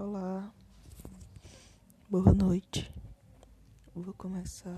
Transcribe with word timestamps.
Olá, 0.00 0.54
boa 2.08 2.32
noite. 2.32 2.88
Vou 3.92 4.14
começar 4.14 4.72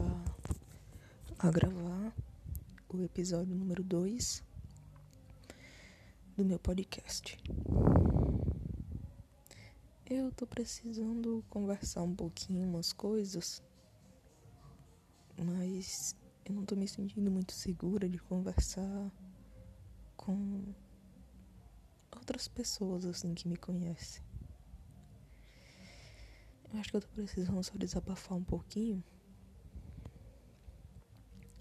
a 1.39 1.51
gravar 1.51 2.17
o 2.89 3.03
episódio 3.03 3.55
número 3.55 3.85
2 3.85 4.43
do 6.39 6.43
meu 6.43 6.59
podcast. 6.59 7.39
Eu 10.09 10.33
tô 10.33 10.47
precisando 10.47 11.45
conversar 11.51 12.03
um 12.03 12.17
pouquinho 12.17 12.67
umas 12.67 12.91
coisas, 12.91 13.63
mas 15.37 16.17
eu 16.47 16.55
não 16.55 16.65
tô 16.65 16.75
me 16.75 16.89
sentindo 16.89 17.31
muito 17.31 17.53
segura 17.53 18.09
de 18.09 18.19
conversar 18.21 19.13
com 20.17 20.65
outras 22.11 22.49
pessoas 22.49 23.05
assim 23.05 23.35
que 23.35 23.47
me 23.47 23.59
conhecem. 23.59 24.30
Acho 26.75 26.91
que 26.91 26.97
eu 26.97 27.01
tô 27.01 27.09
precisando 27.09 27.63
só 27.63 27.77
desabafar 27.77 28.39
um 28.39 28.45
pouquinho. 28.45 29.03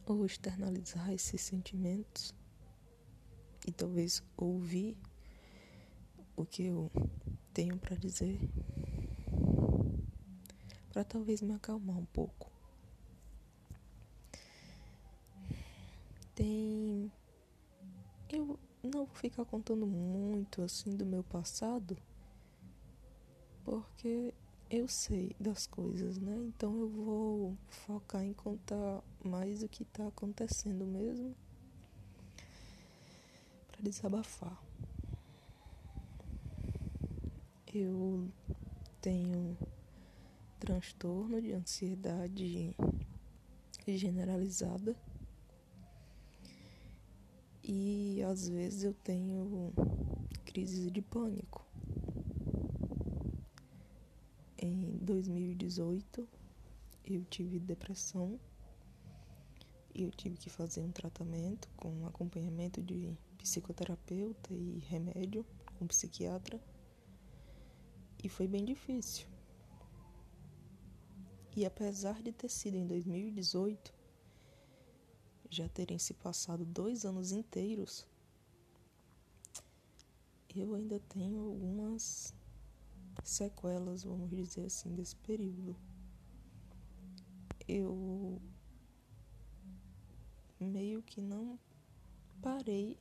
Ou 0.05 0.25
externalizar 0.25 1.11
esses 1.11 1.41
sentimentos. 1.41 2.33
E 3.67 3.71
talvez 3.71 4.23
ouvir 4.37 4.95
o 6.35 6.45
que 6.45 6.63
eu 6.63 6.91
tenho 7.53 7.77
para 7.77 7.95
dizer. 7.95 8.39
Para 10.93 11.03
talvez 11.03 11.41
me 11.41 11.53
acalmar 11.53 11.97
um 11.97 12.05
pouco. 12.05 12.51
Tem. 16.35 17.11
Eu 18.29 18.59
não 18.83 19.05
vou 19.05 19.15
ficar 19.15 19.43
contando 19.43 19.85
muito 19.85 20.61
assim 20.61 20.95
do 20.95 21.05
meu 21.05 21.23
passado. 21.23 21.97
Porque 23.63 24.33
eu 24.69 24.87
sei 24.87 25.35
das 25.39 25.65
coisas, 25.65 26.19
né? 26.19 26.35
Então 26.47 26.79
eu 26.79 26.89
vou 26.89 27.57
focar 27.69 28.23
em 28.23 28.33
contar 28.33 29.03
mais 29.23 29.63
o 29.63 29.67
que 29.67 29.81
está 29.81 30.07
acontecendo 30.07 30.85
mesmo 30.85 31.35
para 33.67 33.81
desabafar. 33.81 34.61
Eu 37.73 38.29
tenho 39.01 39.57
transtorno 40.59 41.41
de 41.41 41.53
ansiedade 41.53 42.75
generalizada 43.87 44.95
e 47.63 48.21
às 48.23 48.47
vezes 48.47 48.83
eu 48.83 48.93
tenho 48.93 49.73
crises 50.45 50.91
de 50.91 51.01
pânico. 51.01 51.68
Em 54.69 54.99
2018, 55.01 56.29
eu 57.03 57.25
tive 57.25 57.59
depressão 57.59 58.39
e 59.95 60.03
eu 60.03 60.11
tive 60.11 60.37
que 60.37 60.47
fazer 60.47 60.81
um 60.81 60.91
tratamento 60.91 61.67
com 61.75 62.05
acompanhamento 62.05 62.79
de 62.83 63.17
psicoterapeuta 63.39 64.53
e 64.53 64.77
remédio 64.87 65.43
com 65.79 65.87
psiquiatra. 65.87 66.61
E 68.23 68.29
foi 68.29 68.47
bem 68.47 68.63
difícil. 68.63 69.27
E 71.55 71.65
apesar 71.65 72.21
de 72.21 72.31
ter 72.31 72.49
sido 72.49 72.77
em 72.77 72.85
2018, 72.85 73.91
já 75.49 75.67
terem 75.67 75.97
se 75.97 76.13
passado 76.13 76.63
dois 76.63 77.05
anos 77.05 77.31
inteiros, 77.31 78.07
eu 80.55 80.75
ainda 80.75 80.99
tenho 80.99 81.39
algumas 81.41 82.35
sequelas, 83.23 84.03
vamos 84.03 84.29
dizer 84.29 84.65
assim, 84.65 84.93
desse 84.95 85.15
período. 85.15 85.75
Eu 87.67 88.41
meio 90.59 91.01
que 91.03 91.21
não 91.21 91.59
parei 92.41 92.97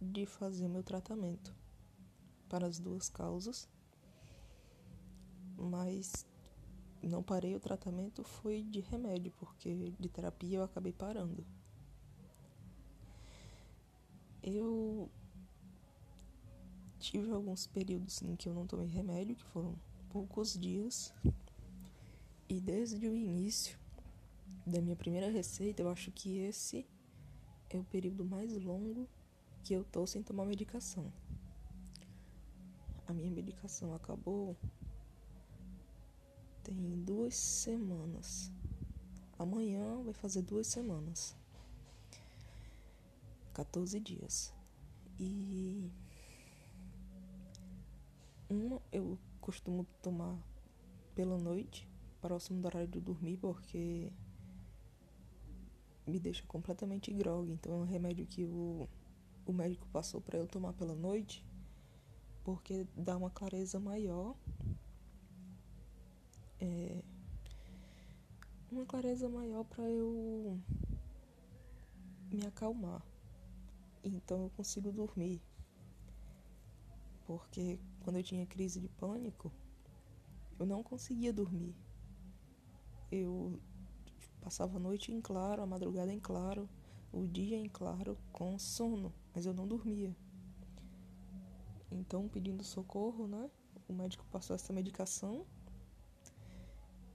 de 0.00 0.26
fazer 0.26 0.68
meu 0.68 0.82
tratamento 0.82 1.54
para 2.48 2.66
as 2.66 2.78
duas 2.78 3.08
causas, 3.08 3.68
mas 5.56 6.26
não 7.02 7.22
parei 7.22 7.54
o 7.54 7.60
tratamento 7.60 8.22
foi 8.22 8.62
de 8.62 8.80
remédio, 8.80 9.32
porque 9.38 9.92
de 9.98 10.08
terapia 10.08 10.58
eu 10.58 10.64
acabei 10.64 10.92
parando. 10.92 11.46
Eu 14.42 15.10
tive 17.00 17.32
alguns 17.32 17.66
períodos 17.66 18.22
em 18.22 18.36
que 18.36 18.48
eu 18.48 18.54
não 18.54 18.66
tomei 18.66 18.86
remédio, 18.86 19.34
que 19.34 19.44
foram 19.44 19.74
poucos 20.10 20.58
dias. 20.58 21.12
E 22.48 22.60
desde 22.60 23.08
o 23.08 23.16
início 23.16 23.78
da 24.66 24.80
minha 24.80 24.96
primeira 24.96 25.30
receita, 25.30 25.82
eu 25.82 25.88
acho 25.88 26.12
que 26.12 26.38
esse 26.38 26.86
é 27.70 27.78
o 27.78 27.84
período 27.84 28.24
mais 28.24 28.56
longo 28.56 29.08
que 29.64 29.72
eu 29.72 29.82
tô 29.84 30.06
sem 30.06 30.22
tomar 30.22 30.44
medicação. 30.44 31.12
A 33.08 33.12
minha 33.12 33.30
medicação 33.30 33.94
acabou 33.94 34.56
tem 36.62 37.02
duas 37.02 37.34
semanas. 37.34 38.52
Amanhã 39.38 40.02
vai 40.02 40.12
fazer 40.12 40.42
duas 40.42 40.66
semanas. 40.66 41.36
14 43.54 43.98
dias. 43.98 44.52
E 45.18 45.90
uma 48.50 48.82
eu 48.92 49.18
costumo 49.40 49.86
tomar 50.02 50.36
pela 51.14 51.38
noite, 51.38 51.88
próximo 52.20 52.60
do 52.60 52.66
horário 52.66 52.88
de 52.88 53.00
dormir, 53.00 53.36
porque 53.38 54.12
me 56.06 56.18
deixa 56.18 56.44
completamente 56.46 57.12
grog. 57.12 57.50
Então 57.50 57.72
é 57.72 57.76
um 57.76 57.84
remédio 57.84 58.26
que 58.26 58.44
o, 58.44 58.88
o 59.46 59.52
médico 59.52 59.86
passou 59.88 60.20
para 60.20 60.38
eu 60.38 60.46
tomar 60.46 60.72
pela 60.72 60.94
noite, 60.94 61.44
porque 62.44 62.86
dá 62.96 63.16
uma 63.16 63.30
clareza 63.30 63.78
maior. 63.78 64.36
É, 66.60 67.02
uma 68.70 68.84
clareza 68.84 69.28
maior 69.28 69.64
para 69.64 69.84
eu 69.84 70.60
me 72.30 72.46
acalmar. 72.46 73.02
Então 74.02 74.42
eu 74.44 74.50
consigo 74.50 74.92
dormir. 74.92 75.42
Porque 77.26 77.78
quando 78.10 78.16
eu 78.16 78.24
tinha 78.24 78.44
crise 78.44 78.80
de 78.80 78.88
pânico, 78.88 79.52
eu 80.58 80.66
não 80.66 80.82
conseguia 80.82 81.32
dormir. 81.32 81.76
Eu 83.08 83.60
passava 84.40 84.78
a 84.78 84.80
noite 84.80 85.12
em 85.12 85.20
claro, 85.20 85.62
a 85.62 85.66
madrugada 85.66 86.12
em 86.12 86.18
claro, 86.18 86.68
o 87.12 87.24
dia 87.24 87.56
em 87.56 87.68
claro, 87.68 88.18
com 88.32 88.58
sono, 88.58 89.14
mas 89.32 89.46
eu 89.46 89.54
não 89.54 89.64
dormia. 89.64 90.12
Então, 91.88 92.28
pedindo 92.28 92.64
socorro, 92.64 93.28
né? 93.28 93.48
O 93.88 93.92
médico 93.92 94.26
passou 94.28 94.56
essa 94.56 94.72
medicação 94.72 95.46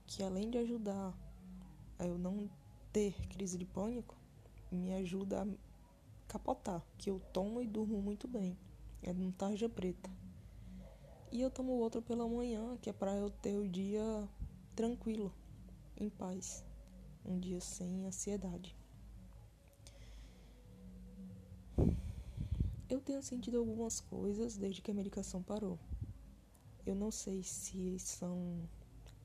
que 0.08 0.24
além 0.24 0.50
de 0.50 0.60
ajudar 0.60 1.14
a 2.00 2.08
eu 2.08 2.18
não 2.18 2.50
ter 2.94 3.28
crise 3.28 3.58
de 3.58 3.66
pânico, 3.66 4.16
me 4.72 4.94
ajuda 4.94 5.44
a 5.44 5.48
capotar, 6.26 6.82
que 6.98 7.10
eu 7.10 7.20
tomo 7.34 7.62
e 7.62 7.68
durmo 7.68 8.02
muito 8.02 8.30
bem. 8.30 8.58
É 9.04 9.12
um 9.12 9.30
tarja 9.30 9.68
preta. 9.68 10.10
E 11.32 11.42
eu 11.42 11.52
tomo 11.52 11.74
outro 11.74 12.02
pela 12.02 12.28
manhã, 12.28 12.78
que 12.82 12.90
é 12.90 12.94
para 12.94 13.16
eu 13.16 13.30
ter 13.30 13.58
o 13.58 13.68
dia 13.68 14.28
tranquilo, 14.76 15.34
em 15.98 16.10
paz. 16.10 16.64
Um 17.26 17.40
dia 17.40 17.60
sem 17.60 18.06
ansiedade. 18.06 18.76
Eu 22.88 23.02
tenho 23.02 23.22
sentido 23.24 23.58
algumas 23.58 24.00
coisas 24.00 24.56
desde 24.56 24.82
que 24.82 24.92
a 24.92 24.94
medicação 24.94 25.42
parou. 25.42 25.80
Eu 26.86 26.94
não 26.94 27.10
sei 27.10 27.42
se 27.42 27.98
são 27.98 28.70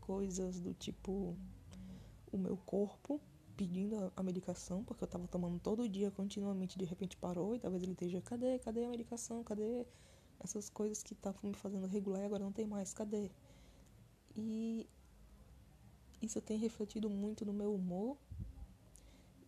coisas 0.00 0.60
do 0.60 0.72
tipo 0.72 1.36
o 2.32 2.38
meu 2.38 2.56
corpo 2.56 3.20
pedindo 3.56 4.10
a 4.16 4.22
medicação, 4.22 4.82
porque 4.82 5.04
eu 5.04 5.08
tava 5.08 5.28
tomando 5.28 5.58
todo 5.58 5.86
dia 5.86 6.10
continuamente, 6.10 6.78
de 6.78 6.86
repente 6.86 7.16
parou 7.18 7.54
e 7.54 7.58
talvez 7.58 7.82
ele 7.82 7.92
esteja, 7.92 8.18
cadê, 8.22 8.58
cadê 8.58 8.84
a 8.84 8.88
medicação, 8.88 9.44
cadê 9.44 9.86
essas 10.40 10.68
coisas 10.68 11.02
que 11.02 11.12
estavam 11.12 11.40
me 11.42 11.54
fazendo 11.54 11.86
regular 11.86 12.22
e 12.22 12.24
agora 12.24 12.42
não 12.42 12.52
tem 12.52 12.66
mais, 12.66 12.92
cadê? 12.92 13.30
E 14.36 14.88
isso 16.20 16.40
tem 16.40 16.58
refletido 16.58 17.08
muito 17.08 17.44
no 17.44 17.52
meu 17.52 17.74
humor 17.74 18.16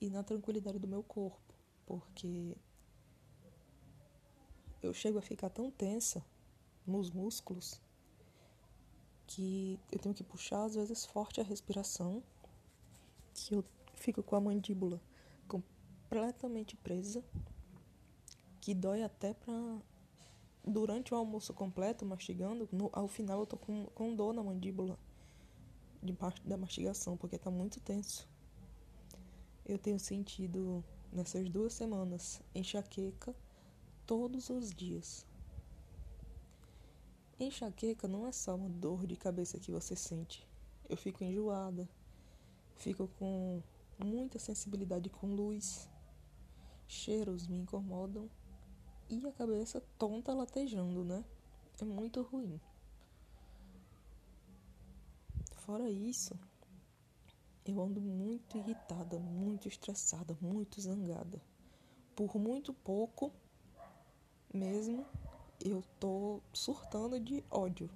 e 0.01 0.11
na 0.11 0.23
tranquilidade 0.23 0.79
do 0.79 0.89
meu 0.89 1.03
corpo, 1.03 1.55
porque 1.87 2.57
eu 4.83 4.93
chego 4.93 5.19
a 5.19 5.23
ficar 5.23 5.49
tão 5.51 5.71
tensa 5.71 6.25
nos 6.87 7.11
músculos 7.11 7.81
que 9.27 9.79
eu 9.91 9.99
tenho 9.99 10.15
que 10.15 10.25
puxar 10.25 10.65
às 10.65 10.75
vezes 10.75 11.07
forte 11.07 11.41
a 11.41 11.45
respiração, 11.45 12.23
que 13.33 13.55
eu 13.55 13.65
fico 13.95 14.23
com 14.23 14.37
a 14.37 14.41
mandíbula 14.41 15.01
completamente 15.47 16.77
presa, 16.77 17.25
que 18.61 18.75
dói 18.75 19.03
até 19.03 19.33
para 19.33 19.81
durante 20.65 21.13
o 21.13 21.17
almoço 21.17 21.53
completo, 21.53 22.05
mastigando, 22.05 22.69
no, 22.71 22.89
ao 22.93 23.09
final 23.09 23.41
eu 23.41 23.47
tô 23.47 23.57
com, 23.57 23.87
com 23.87 24.15
dor 24.15 24.33
na 24.33 24.43
mandíbula 24.43 24.99
de 26.03 26.13
parte 26.13 26.47
da 26.47 26.57
mastigação, 26.57 27.17
porque 27.17 27.39
tá 27.39 27.51
muito 27.51 27.81
tenso. 27.81 28.29
Eu 29.65 29.79
tenho 29.79 29.99
sentido 29.99 30.85
nessas 31.13 31.49
duas 31.49 31.73
semanas 31.73 32.43
enxaqueca 32.55 33.35
todos 34.07 34.51
os 34.51 34.71
dias. 34.71 35.27
Enxaqueca 37.39 38.07
não 38.07 38.27
é 38.27 38.33
só 38.33 38.55
uma 38.55 38.69
dor 38.69 39.07
de 39.07 39.17
cabeça 39.17 39.59
que 39.59 39.71
você 39.71 39.97
sente. 39.97 40.47
Eu 40.89 40.97
fico 40.97 41.25
enjoada, 41.25 41.89
fico 42.77 43.09
com 43.19 43.63
muita 43.99 44.39
sensibilidade 44.39 45.09
com 45.09 45.35
luz, 45.35 45.89
cheiros 46.87 47.47
me 47.47 47.59
incomodam 47.59 48.29
e 49.13 49.27
a 49.27 49.33
cabeça 49.33 49.83
tonta 49.99 50.33
latejando, 50.33 51.05
né? 51.05 51.23
É 51.79 51.85
muito 51.85 52.23
ruim. 52.23 52.59
Fora 55.57 55.89
isso, 55.91 56.35
eu 57.67 57.79
ando 57.81 58.01
muito 58.01 58.57
irritada, 58.57 59.19
muito 59.19 59.69
estressada, 59.69 60.35
muito 60.41 60.81
zangada. 60.81 61.41
Por 62.17 62.37
muito 62.37 62.73
pouco, 62.73 63.31
mesmo, 64.53 65.07
eu 65.63 65.85
tô 66.01 66.41
surtando 66.53 67.21
de 67.21 67.45
ódio. 67.51 67.91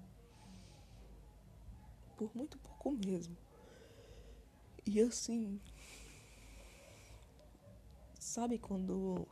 Por 2.17 2.31
muito 2.37 2.59
pouco 2.59 2.93
mesmo. 2.93 3.37
E 4.87 5.01
assim. 5.01 5.59
Sabe 8.21 8.59
quando 8.59 9.27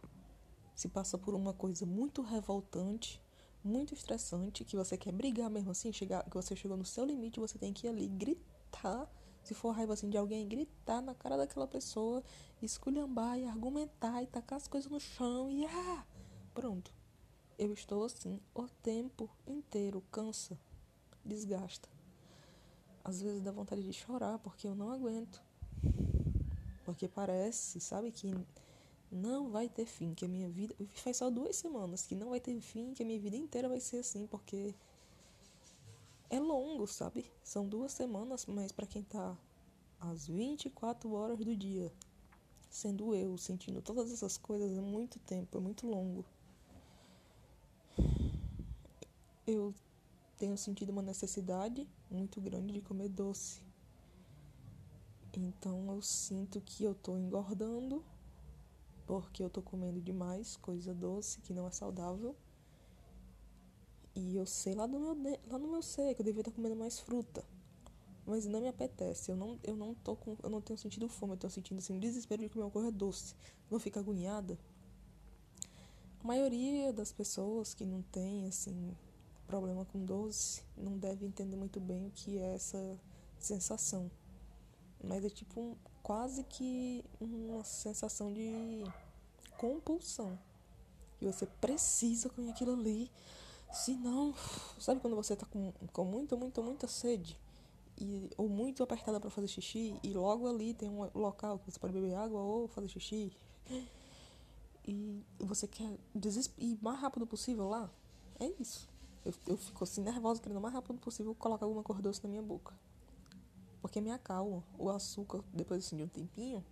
se 0.75 0.89
passa 0.89 1.17
por 1.17 1.35
uma 1.35 1.53
coisa 1.53 1.87
muito 1.87 2.23
revoltante, 2.23 3.21
muito 3.63 3.95
estressante, 3.95 4.65
que 4.65 4.77
você 4.77 4.97
quer 4.97 5.13
brigar 5.13 5.49
mesmo 5.49 5.71
assim, 5.71 5.93
chegar, 5.93 6.25
que 6.25 6.35
você 6.35 6.55
chegou 6.55 6.77
no 6.77 6.85
seu 6.85 7.05
limite, 7.05 7.41
você 7.41 7.59
tem 7.59 7.73
que 7.73 7.87
ir 7.87 7.91
ali 7.91 8.09
gritar 8.09 9.09
se 9.45 9.53
for 9.53 9.73
raiva 9.73 9.93
assim 9.93 10.09
de 10.09 10.17
alguém, 10.17 10.49
gritar 10.49 11.03
na 11.03 11.15
cara 11.15 11.37
daquela 11.37 11.67
pessoa, 11.67 12.25
esculhambar 12.63 13.39
e 13.39 13.45
argumentar 13.45 14.23
e 14.23 14.27
tacar 14.27 14.57
as 14.57 14.67
coisas 14.67 14.91
no 14.91 14.99
chão 14.99 15.51
e 15.51 15.67
ah! 15.67 16.05
Pronto. 16.55 16.91
Eu 17.59 17.73
estou 17.73 18.05
assim 18.05 18.41
o 18.55 18.67
tempo 18.83 19.31
inteiro, 19.47 20.03
cansa, 20.11 20.59
desgasta. 21.23 21.89
Às 23.05 23.21
vezes 23.21 23.43
dá 23.43 23.53
vontade 23.53 23.83
de 23.83 23.93
chorar 23.93 24.39
porque 24.39 24.67
eu 24.67 24.75
não 24.75 24.91
aguento. 24.91 25.43
Porque 26.85 27.07
parece, 27.07 27.81
sabe, 27.81 28.11
que 28.11 28.35
não 29.15 29.49
vai 29.49 29.69
ter 29.69 29.87
fim, 29.87 30.13
que 30.13 30.25
a 30.25 30.29
minha 30.29 30.49
vida. 30.49 30.75
Faz 30.95 31.19
só 31.19 31.31
duas 31.31 31.57
semanas 31.57 32.03
que 32.03 32.15
não 32.15 32.31
vai 32.31 32.41
ter 32.41 32.61
fim, 32.61 32.93
que 32.93 33.03
a 33.03 33.07
minha 33.07 33.21
vida 33.21 33.37
inteira 33.37 33.69
vai 33.69 33.79
ser 33.79 33.99
assim, 33.99 34.27
porque 34.27 34.75
é 36.29 36.41
longo, 36.41 36.87
sabe? 36.87 37.31
São 37.43 37.67
duas 37.69 37.93
semanas, 37.93 38.45
mas 38.47 38.73
para 38.73 38.87
quem 38.87 39.03
tá 39.05 39.37
às 40.01 40.27
24 40.27 41.13
horas 41.13 41.39
do 41.39 41.57
dia, 41.57 41.93
sendo 42.69 43.15
eu, 43.15 43.39
sentindo 43.39 43.81
todas 43.81 44.11
essas 44.13 44.37
coisas, 44.37 44.77
é 44.77 44.81
muito 44.81 45.21
tempo, 45.21 45.59
é 45.59 45.61
muito 45.61 45.87
longo. 45.87 46.25
Eu 49.47 49.73
tenho 50.37 50.59
sentido 50.59 50.91
uma 50.91 51.03
necessidade 51.03 51.87
muito 52.11 52.41
grande 52.41 52.73
de 52.73 52.81
comer 52.81 53.09
doce. 53.11 53.63
Então 55.33 55.93
eu 55.95 56.03
sinto 56.03 56.61
que 56.61 56.83
eu 56.83 56.95
tô 56.95 57.17
engordando 57.17 58.05
porque 59.07 59.43
eu 59.43 59.51
tô 59.51 59.63
comendo 59.63 60.01
demais 60.01 60.57
coisa 60.57 60.95
doce 60.95 61.41
que 61.41 61.53
não 61.53 61.67
é 61.67 61.71
saudável. 61.71 62.35
E 64.15 64.37
eu 64.37 64.47
sei 64.47 64.75
lá, 64.75 64.87
do 64.87 64.99
meu, 64.99 65.39
lá 65.49 65.59
no 65.59 65.69
meu 65.69 65.83
ser 65.83 66.15
que 66.15 66.21
eu 66.21 66.25
devia 66.25 66.41
estar 66.41 66.53
comendo 66.53 66.77
mais 66.77 67.01
fruta. 67.01 67.45
Mas 68.27 68.47
não 68.47 68.61
me 68.61 68.69
apetece. 68.69 69.31
Eu 69.31 69.37
não, 69.37 69.59
eu 69.63 69.77
não 69.77 69.95
tô 69.95 70.17
com. 70.17 70.37
Eu 70.43 70.49
não 70.49 70.61
tenho 70.61 70.79
sentido 70.79 71.09
fome, 71.09 71.35
eu 71.35 71.37
tenho 71.37 71.51
sentindo 71.51 71.79
assim, 71.79 71.99
desespero 71.99 72.43
de 72.43 72.49
comer 72.49 72.65
uma 72.65 72.71
coisa 72.71 72.91
doce. 72.91 73.35
Não 73.71 73.79
fica 73.79 74.01
agoniada. 74.01 74.59
A 76.23 76.27
maioria 76.27 76.93
das 76.93 77.13
pessoas 77.13 77.75
que 77.75 77.85
não 77.85 78.01
tem, 78.03 78.47
assim, 78.47 78.97
problema 79.47 79.85
com 79.85 80.03
doce 80.05 80.63
não 80.77 80.97
deve 80.97 81.27
entender 81.27 81.57
muito 81.57 81.79
bem 81.81 82.07
o 82.07 82.11
que 82.11 82.39
é 82.39 82.55
essa 82.55 82.99
sensação. 83.39 84.11
Mas 85.03 85.23
é 85.23 85.29
tipo 85.29 85.61
um, 85.61 85.77
quase 86.05 86.45
que 86.45 87.03
uma 87.19 87.65
sensação 87.65 88.31
de 88.31 88.85
compulsão. 89.57 90.39
E 91.21 91.27
você 91.27 91.47
precisa 91.47 92.29
comer 92.29 92.51
aquilo 92.51 92.75
ali 92.75 93.11
se 93.73 93.97
não, 93.97 94.35
sabe 94.79 95.01
quando 95.01 95.17
você 95.17 95.35
tá 95.35 95.47
com, 95.47 95.73
com 95.93 96.05
muita, 96.05 96.37
muita, 96.37 96.61
muita 96.61 96.87
sede? 96.87 97.41
E, 97.97 98.29
ou 98.37 98.49
muito 98.49 98.83
apertada 98.83 99.19
para 99.19 99.31
fazer 99.31 99.49
xixi 99.49 99.99
e 100.03 100.13
logo 100.13 100.49
ali 100.49 100.75
tem 100.75 100.91
um 100.91 101.09
local 101.15 101.59
que 101.59 101.71
você 101.71 101.79
pode 101.79 101.93
beber 101.93 102.15
água 102.15 102.41
ou 102.41 102.67
fazer 102.67 102.89
xixi 102.89 103.33
e 104.85 105.23
você 105.39 105.69
quer 105.69 105.97
ir 106.59 106.79
mais 106.83 106.99
rápido 106.99 107.25
possível 107.25 107.69
lá 107.69 107.89
é 108.41 108.53
isso 108.59 108.89
eu, 109.25 109.33
eu 109.47 109.57
fico 109.57 109.85
assim 109.85 110.03
nervosa 110.03 110.43
querendo 110.43 110.59
o 110.59 110.61
mais 110.61 110.75
rápido 110.75 110.99
possível 110.99 111.37
colocar 111.37 111.67
alguma 111.67 111.85
cor 111.85 112.03
doce 112.03 112.21
na 112.25 112.29
minha 112.29 112.43
boca 112.43 112.75
porque 113.85 114.01
me 114.01 114.11
acalma 114.11 114.65
o 114.79 114.89
açúcar 114.89 115.45
depois 115.53 115.85
assim, 115.85 115.99
de 115.99 116.05
um 116.05 116.09
tempinho 116.09 116.65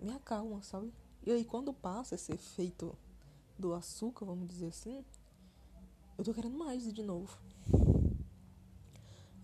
me 0.00 0.10
acalma 0.10 0.60
sabe 0.64 0.92
e 1.24 1.30
aí 1.30 1.44
quando 1.44 1.72
passa 1.72 2.16
esse 2.16 2.32
efeito 2.32 2.98
do 3.56 3.72
açúcar 3.72 4.24
vamos 4.24 4.48
dizer 4.48 4.66
assim 4.66 5.04
eu 6.16 6.24
tô 6.24 6.32
querendo 6.32 6.56
mais 6.56 6.92
de 6.92 7.02
novo. 7.02 7.36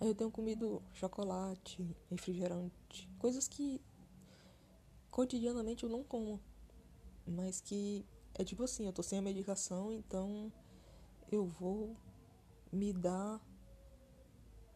Aí 0.00 0.08
eu 0.08 0.14
tenho 0.14 0.31
comido 0.31 0.82
chocolate, 0.94 1.84
refrigerante, 2.08 3.08
coisas 3.19 3.48
que 3.48 3.81
cotidianamente 5.10 5.84
eu 5.84 5.90
não 5.90 6.02
como, 6.02 6.40
mas 7.26 7.60
que 7.60 8.04
é 8.34 8.44
tipo 8.44 8.62
assim, 8.62 8.87
eu 8.87 8.92
tô 8.92 9.02
sem 9.02 9.19
a 9.19 9.22
medicação, 9.22 9.92
então 9.92 10.50
eu 11.31 11.44
vou 11.44 11.96
me 12.72 12.92
dar 12.92 13.40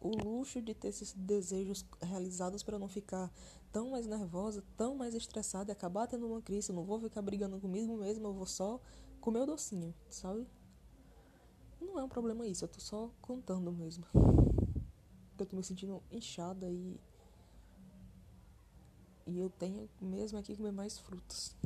o 0.04 0.10
luxo 0.22 0.60
de 0.60 0.74
ter 0.74 0.88
esses 0.88 1.14
desejos 1.14 1.82
realizados 2.02 2.62
para 2.62 2.78
não 2.78 2.86
ficar 2.86 3.32
tão 3.72 3.90
mais 3.90 4.06
nervosa, 4.06 4.62
tão 4.76 4.94
mais 4.94 5.14
estressada 5.14 5.70
e 5.70 5.72
acabar 5.72 6.06
tendo 6.06 6.26
uma 6.26 6.42
crise. 6.42 6.70
Eu 6.70 6.76
não 6.76 6.84
vou 6.84 7.00
ficar 7.00 7.22
brigando 7.22 7.58
comigo 7.58 7.96
mesmo, 7.96 8.26
eu 8.28 8.34
vou 8.34 8.44
só 8.44 8.78
comer 9.18 9.40
o 9.40 9.46
docinho, 9.46 9.94
sabe? 10.10 10.46
Não 11.80 11.98
é 11.98 12.04
um 12.04 12.08
problema 12.08 12.46
isso, 12.46 12.64
eu 12.64 12.68
tô 12.68 12.80
só 12.80 13.10
contando 13.22 13.72
mesmo. 13.72 14.04
Eu 15.38 15.46
tô 15.46 15.56
me 15.56 15.64
sentindo 15.64 16.02
inchada 16.12 16.70
e. 16.70 17.00
E 19.26 19.38
eu 19.38 19.48
tenho 19.48 19.88
mesmo 20.02 20.38
aqui 20.38 20.54
comer 20.54 20.70
mais 20.70 20.98
frutas. 20.98 21.56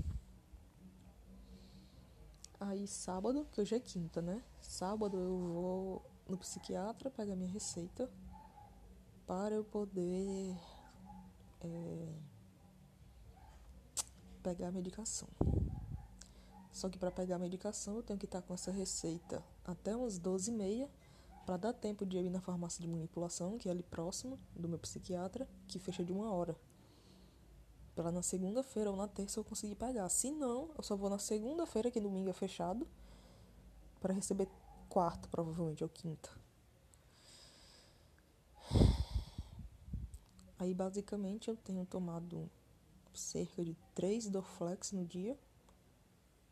Aí 2.61 2.87
sábado, 2.87 3.49
que 3.51 3.61
hoje 3.61 3.75
é 3.75 3.81
quinta, 3.81 4.23
né? 4.23 4.45
Sábado 4.61 5.17
eu 5.17 5.39
vou 5.39 6.03
no 6.29 6.39
psiquiatra 6.39 7.11
pegar 7.11 7.35
minha 7.35 7.51
receita 7.51 8.09
para 9.29 9.55
eu 9.55 9.63
poder 9.63 10.57
é, 11.61 12.09
pegar 14.43 14.69
a 14.69 14.73
medicação. 14.73 15.29
Só 16.73 16.89
que 16.89 16.99
para 16.99 17.11
pegar 17.11 17.37
a 17.37 17.39
medicação 17.39 17.97
eu 17.97 18.03
tenho 18.03 18.19
que 18.19 18.25
estar 18.25 18.41
com 18.41 18.55
essa 18.55 18.73
receita 18.73 19.45
até 19.67 19.95
umas 19.95 20.19
12 20.19 20.51
e 20.51 20.55
meia 20.55 20.91
para 21.45 21.59
dar 21.59 21.75
tempo 21.75 22.07
de 22.07 22.17
eu 22.17 22.25
ir 22.25 22.31
na 22.31 22.41
farmácia 22.41 22.81
de 22.81 22.89
manipulação, 22.89 23.59
que 23.59 23.69
é 23.69 23.73
ali 23.73 23.83
próximo 23.83 24.39
do 24.57 24.67
meu 24.67 24.79
psiquiatra, 24.79 25.47
que 25.67 25.79
fecha 25.79 26.03
de 26.03 26.13
uma 26.13 26.33
hora. 26.33 26.57
Para 27.95 28.11
na 28.11 28.23
segunda-feira 28.23 28.91
ou 28.91 28.97
na 28.97 29.09
terça 29.09 29.41
eu 29.41 29.45
conseguir 29.45 29.75
pegar. 29.75 30.09
Se 30.09 30.31
não, 30.31 30.71
eu 30.75 30.83
só 30.83 30.97
vou 30.97 31.11
na 31.11 31.19
segunda-feira, 31.19 31.91
que 31.91 32.01
domingo 32.01 32.31
é 32.31 32.33
fechado, 32.33 32.87
para 34.01 34.15
receber 34.15 34.49
quarta, 34.89 35.29
provavelmente, 35.29 35.83
ou 35.83 35.91
quinta. 35.91 36.38
Aí 40.59 40.75
basicamente 40.75 41.49
eu 41.49 41.57
tenho 41.57 41.87
tomado 41.87 42.51
cerca 43.15 43.65
de 43.65 43.77
3 43.95 44.29
Dorflex 44.29 44.93
no 44.93 45.05
dia 45.05 45.39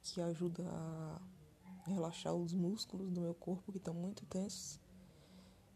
que 0.03 0.21
ajuda 0.21 0.63
a 0.69 1.21
relaxar 1.87 2.35
os 2.35 2.53
músculos 2.53 3.11
do 3.11 3.21
meu 3.21 3.35
corpo 3.35 3.73
que 3.73 3.79
estão 3.79 3.95
muito 3.95 4.25
tensos 4.27 4.81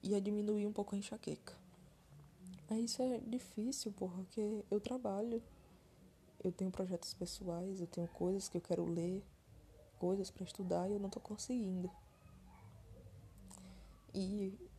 e 0.03 0.15
a 0.15 0.21
diminuir 0.21 0.67
um 0.67 0.73
pouco 0.73 0.95
a 0.95 0.99
enxaqueca. 0.99 1.55
Aí 2.69 2.85
isso 2.85 3.03
é 3.03 3.19
difícil 3.19 3.93
porque 3.93 4.65
eu 4.71 4.81
trabalho, 4.81 5.43
eu 6.43 6.53
tenho 6.53 6.71
projetos 6.71 7.13
pessoais, 7.15 7.81
eu 7.81 7.87
tenho 7.89 8.07
coisas 8.09 8.49
que 8.49 8.57
eu 8.57 8.61
quero 8.61 8.85
ler, 8.85 9.25
coisas 9.99 10.31
para 10.31 10.45
estudar 10.45 10.89
e 10.89 10.93
eu 10.93 11.01
não 11.01 11.09
estou 11.09 11.21
conseguindo. 11.21 11.91
E 14.15 14.70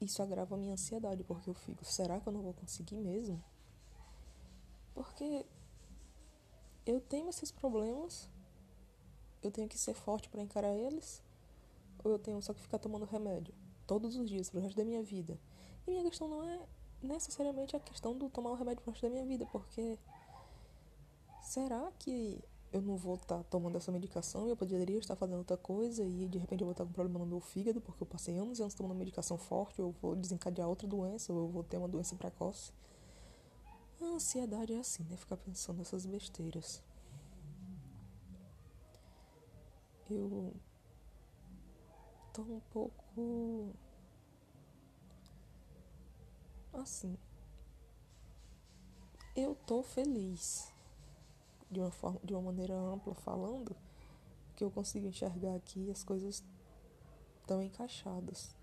isso 0.00 0.22
agrava 0.22 0.54
a 0.54 0.58
minha 0.58 0.74
ansiedade 0.74 1.24
porque 1.24 1.48
eu 1.50 1.54
fico, 1.54 1.84
será 1.84 2.20
que 2.20 2.26
eu 2.26 2.32
não 2.32 2.42
vou 2.42 2.54
conseguir 2.54 2.96
mesmo? 2.96 3.42
Porque 4.94 5.46
eu 6.84 7.00
tenho 7.00 7.28
esses 7.28 7.50
problemas 7.50 8.28
eu 9.46 9.50
tenho 9.50 9.68
que 9.68 9.78
ser 9.78 9.94
forte 9.94 10.28
para 10.28 10.42
encarar 10.42 10.74
eles, 10.74 11.22
ou 12.04 12.10
eu 12.10 12.18
tenho 12.18 12.40
só 12.42 12.52
que 12.52 12.60
ficar 12.60 12.78
tomando 12.78 13.04
remédio 13.04 13.54
todos 13.86 14.16
os 14.16 14.28
dias 14.28 14.50
pro 14.50 14.60
resto 14.60 14.76
da 14.76 14.84
minha 14.84 15.02
vida. 15.02 15.38
E 15.86 15.90
minha 15.90 16.02
questão 16.04 16.28
não 16.28 16.42
é 16.42 16.60
necessariamente 17.02 17.76
a 17.76 17.80
questão 17.80 18.16
do 18.16 18.28
tomar 18.28 18.50
o 18.50 18.54
remédio 18.54 18.82
pro 18.82 18.90
resto 18.90 19.06
da 19.06 19.10
minha 19.10 19.24
vida, 19.24 19.46
porque 19.46 19.98
será 21.42 21.90
que 21.98 22.42
eu 22.72 22.82
não 22.82 22.96
vou 22.96 23.14
estar 23.14 23.38
tá 23.38 23.44
tomando 23.44 23.76
essa 23.76 23.92
medicação 23.92 24.48
eu 24.48 24.56
poderia 24.56 24.98
estar 24.98 25.16
fazendo 25.16 25.38
outra 25.38 25.56
coisa 25.56 26.04
e 26.04 26.26
de 26.28 26.38
repente 26.38 26.60
eu 26.60 26.66
vou 26.66 26.72
estar 26.72 26.84
com 26.84 26.92
problema 26.92 27.20
no 27.20 27.26
meu 27.26 27.40
fígado 27.40 27.80
porque 27.80 28.02
eu 28.02 28.06
passei 28.06 28.36
anos 28.36 28.58
e 28.58 28.62
anos 28.62 28.74
tomando 28.74 28.98
medicação 28.98 29.38
forte, 29.38 29.80
ou 29.80 29.88
eu 29.88 29.94
vou 30.00 30.16
desencadear 30.16 30.68
outra 30.68 30.86
doença, 30.86 31.32
ou 31.32 31.40
eu 31.40 31.48
vou 31.48 31.62
ter 31.62 31.76
uma 31.76 31.88
doença 31.88 32.14
precoce. 32.16 32.72
A 34.00 34.04
ansiedade 34.04 34.74
é 34.74 34.78
assim, 34.78 35.04
né? 35.04 35.16
Ficar 35.16 35.36
pensando 35.36 35.78
nessas 35.78 36.04
besteiras. 36.04 36.82
Eu 40.10 40.52
tô 42.32 42.42
um 42.42 42.60
pouco 42.70 43.74
assim. 46.74 47.16
Eu 49.34 49.54
tô 49.66 49.82
feliz 49.82 50.75
de 51.70 51.80
uma 51.80 51.90
forma, 51.90 52.20
de 52.24 52.32
uma 52.34 52.42
maneira 52.42 52.74
ampla 52.74 53.14
falando, 53.14 53.76
que 54.54 54.64
eu 54.64 54.70
consigo 54.70 55.06
enxergar 55.06 55.54
aqui 55.54 55.90
as 55.90 56.02
coisas 56.02 56.44
estão 57.40 57.62
encaixadas, 57.62 58.54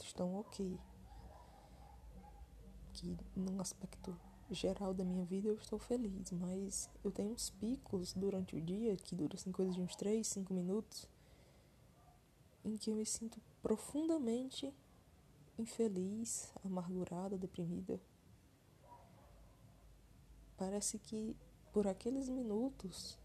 estão 0.00 0.34
ok. 0.34 0.78
Que 2.94 3.16
num 3.36 3.60
aspecto 3.60 4.16
geral 4.50 4.92
da 4.92 5.04
minha 5.04 5.24
vida 5.24 5.48
eu 5.48 5.54
estou 5.54 5.78
feliz, 5.78 6.30
mas 6.32 6.90
eu 7.02 7.10
tenho 7.10 7.32
uns 7.32 7.50
picos 7.50 8.12
durante 8.12 8.56
o 8.56 8.60
dia 8.60 8.96
que 8.96 9.14
duram 9.14 9.34
assim 9.34 9.52
coisas 9.52 9.74
de 9.74 9.80
uns 9.80 9.96
3, 9.96 10.26
5 10.26 10.52
minutos 10.52 11.08
em 12.64 12.76
que 12.76 12.90
eu 12.90 12.96
me 12.96 13.06
sinto 13.06 13.40
profundamente 13.62 14.72
infeliz, 15.58 16.52
amargurada, 16.64 17.36
deprimida. 17.36 18.00
Parece 20.56 20.98
que 20.98 21.36
por 21.72 21.86
aqueles 21.86 22.28
minutos 22.28 23.18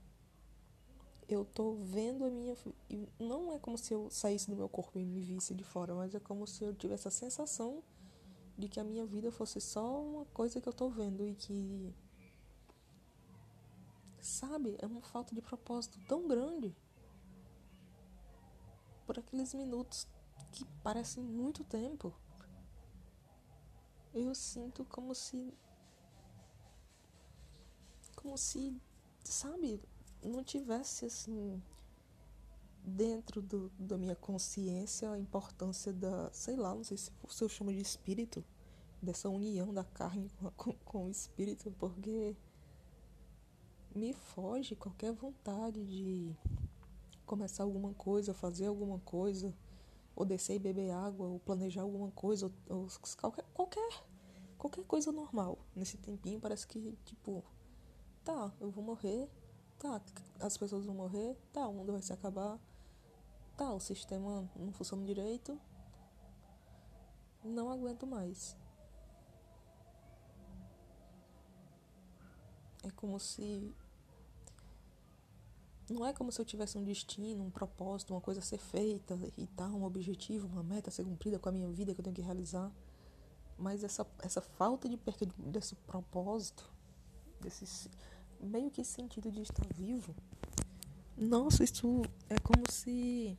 eu 1.28 1.44
tô 1.44 1.74
vendo 1.74 2.24
a 2.26 2.30
minha. 2.30 2.56
Não 3.20 3.52
é 3.52 3.60
como 3.60 3.78
se 3.78 3.94
eu 3.94 4.10
saísse 4.10 4.50
do 4.50 4.56
meu 4.56 4.70
corpo 4.70 4.98
e 4.98 5.06
me 5.06 5.22
visse 5.22 5.54
de 5.54 5.64
fora, 5.64 5.94
mas 5.94 6.16
é 6.16 6.20
como 6.20 6.48
se 6.48 6.64
eu 6.64 6.74
tivesse 6.74 7.08
a 7.08 7.12
sensação 7.12 7.84
de 8.58 8.70
que 8.70 8.80
a 8.80 8.84
minha 8.84 9.06
vida 9.06 9.32
fosse 9.32 9.60
só 9.60 10.02
uma 10.02 10.26
coisa 10.26 10.62
que 10.62 10.68
eu 10.68 10.74
tô 10.74 10.90
vendo 10.90 11.28
e 11.28 11.36
que. 11.36 11.94
Sabe? 14.20 14.78
É 14.80 14.86
uma 14.86 15.02
falta 15.02 15.36
de 15.36 15.42
propósito 15.42 16.00
tão 16.08 16.28
grande. 16.28 16.76
Por 19.06 19.20
aqueles 19.20 19.54
minutos 19.54 20.08
que 20.52 20.66
parecem 20.82 21.24
muito 21.24 21.64
tempo. 21.66 22.14
Eu 24.14 24.34
sinto 24.34 24.86
como 24.86 25.14
se. 25.14 25.54
Como 28.18 28.38
se, 28.38 28.76
sabe, 29.24 29.80
não 30.22 30.44
tivesse 30.44 31.06
assim 31.06 31.62
dentro 32.84 33.42
do, 33.42 33.70
da 33.78 33.98
minha 33.98 34.16
consciência 34.16 35.12
a 35.12 35.20
importância 35.20 35.94
da, 35.94 36.30
sei 36.34 36.56
lá, 36.56 36.74
não 36.74 36.84
sei 36.84 36.98
se, 36.98 37.12
se 37.30 37.44
eu 37.44 37.48
chamo 37.48 37.72
de 37.72 37.80
espírito, 37.80 38.44
dessa 39.02 39.30
união 39.30 39.74
da 39.74 39.84
carne 39.84 40.30
com, 40.42 40.52
com, 40.52 40.74
com 40.84 41.06
o 41.06 41.10
espírito, 41.10 41.72
porque 41.78 42.36
me 43.96 44.14
foge 44.14 44.76
qualquer 44.76 45.14
vontade 45.14 45.86
de 45.86 46.36
começar 47.26 47.64
alguma 47.64 47.94
coisa, 47.94 48.34
fazer 48.34 48.66
alguma 48.66 49.00
coisa, 49.00 49.54
ou 50.16 50.26
descer 50.26 50.56
e 50.56 50.60
beber 50.60 50.90
água, 50.90 51.28
ou 51.28 51.40
planejar 51.40 51.84
alguma 51.84 52.10
coisa, 52.12 52.52
ou, 52.68 52.78
ou 52.78 52.88
qualquer, 53.22 53.46
qualquer, 53.54 54.04
qualquer 54.58 54.84
coisa 54.86 55.12
normal. 55.12 55.60
Nesse 55.76 55.98
tempinho 55.98 56.40
parece 56.40 56.68
que, 56.68 56.98
tipo, 57.06 57.44
tá, 58.28 58.52
eu 58.60 58.70
vou 58.70 58.84
morrer, 58.84 59.30
tá, 59.80 60.02
as 60.42 60.58
pessoas 60.58 60.84
vão 60.84 60.94
morrer, 60.94 61.34
tá, 61.54 61.66
o 61.66 61.74
mundo 61.74 61.94
vai 61.94 62.02
se 62.02 62.12
acabar, 62.12 62.60
tá, 63.56 63.72
o 63.72 63.80
sistema 63.80 64.52
não 64.54 64.74
funciona 64.74 65.06
direito, 65.06 65.58
não 67.42 67.72
aguento 67.72 68.06
mais. 68.06 68.58
É 72.84 72.92
como 72.92 73.18
se. 73.18 73.74
Não 75.90 76.06
é 76.06 76.12
como 76.12 76.30
se 76.30 76.42
eu 76.42 76.46
tivesse 76.46 76.78
um 76.78 76.84
destino, 76.84 77.46
um 77.46 77.50
propósito, 77.50 78.14
uma 78.14 78.20
coisa 78.20 78.42
a 78.42 78.44
ser 78.44 78.58
feita 78.58 79.18
e 79.38 79.48
tal, 79.48 79.70
um 79.70 79.86
objetivo, 79.86 80.48
uma 80.48 80.62
meta 80.62 80.90
a 80.90 80.92
ser 80.92 81.06
cumprida 81.06 81.40
com 81.40 81.48
a 81.48 81.52
minha 81.54 81.70
vida 81.70 81.94
que 81.94 82.02
eu 82.02 82.04
tenho 82.04 82.16
que 82.16 82.22
realizar. 82.22 82.70
Mas 83.58 83.86
essa, 83.86 84.06
essa 84.20 84.42
falta 84.42 84.90
de 84.90 84.98
perca 84.98 85.26
desse 85.38 85.76
propósito, 85.76 86.70
desse 87.40 87.66
meio 88.40 88.70
que 88.70 88.84
sentido 88.84 89.32
de 89.32 89.42
estar 89.42 89.68
vivo, 89.74 90.16
nossa, 91.18 91.64
isso 91.64 92.04
é 92.30 92.38
como 92.40 92.72
se 92.72 93.38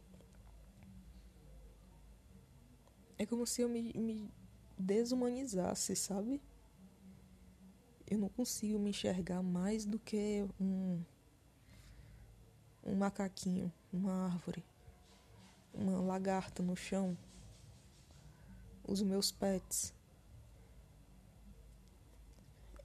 é 3.16 3.26
como 3.26 3.46
se 3.46 3.62
eu 3.62 3.68
me, 3.68 3.92
me 3.94 4.32
desumanizasse, 4.78 5.94
sabe? 5.96 6.40
Eu 8.06 8.18
não 8.18 8.28
consigo 8.28 8.78
me 8.78 8.90
enxergar 8.90 9.42
mais 9.42 9.84
do 9.84 9.98
que 9.98 10.46
um, 10.60 11.02
um 12.84 12.94
macaquinho, 12.94 13.72
uma 13.92 14.26
árvore, 14.26 14.64
uma 15.74 16.00
lagarta 16.00 16.62
no 16.62 16.76
chão, 16.76 17.18
os 18.86 19.02
meus 19.02 19.30
pets. 19.30 19.92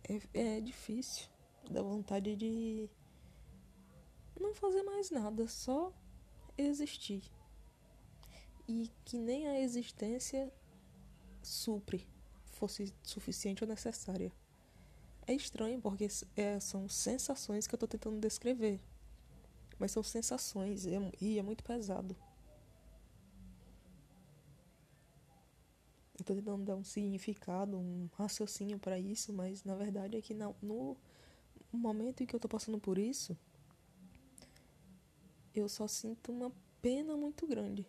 É, 0.04 0.58
é 0.58 0.62
difícil, 0.62 1.28
dá 1.70 1.82
vontade 1.82 2.36
de 2.36 2.90
não 4.40 4.54
fazer 4.54 4.84
mais 4.84 5.10
nada, 5.10 5.48
só 5.48 5.94
existir 6.58 7.24
e 8.68 8.90
que 9.04 9.18
nem 9.18 9.48
a 9.48 9.60
existência 9.60 10.52
supre 11.42 12.08
fosse 12.46 12.94
suficiente 13.04 13.64
ou 13.64 13.68
necessária. 13.68 14.32
É 15.26 15.34
estranho 15.34 15.82
porque 15.82 16.08
é, 16.36 16.60
são 16.60 16.88
sensações 16.90 17.68
que 17.68 17.74
eu 17.74 17.78
estou 17.78 17.88
tentando 17.88 18.20
descrever, 18.20 18.80
mas 19.80 19.92
são 19.92 20.04
sensações 20.04 20.86
e 20.86 20.96
é, 20.96 21.12
e 21.20 21.40
é 21.40 21.44
muito 21.44 21.64
pesado. 21.64 22.16
Eu 26.14 26.22
estou 26.22 26.36
tentando 26.36 26.64
dar 26.64 26.76
um 26.76 26.84
significado, 26.84 27.78
um 27.78 28.08
raciocínio 28.14 28.80
para 28.80 29.00
isso, 29.00 29.34
mas 29.34 29.64
na 29.64 29.76
verdade 29.76 30.16
é 30.16 30.22
que 30.22 30.34
não, 30.34 30.56
no 30.62 30.96
momento 31.78 32.22
em 32.22 32.26
que 32.26 32.36
eu 32.36 32.38
estou 32.38 32.50
passando 32.50 32.80
por 32.80 32.98
isso, 32.98 33.38
eu 35.54 35.70
só 35.70 35.88
sinto 35.88 36.32
uma 36.32 36.52
pena 36.82 37.16
muito 37.16 37.46
grande 37.48 37.88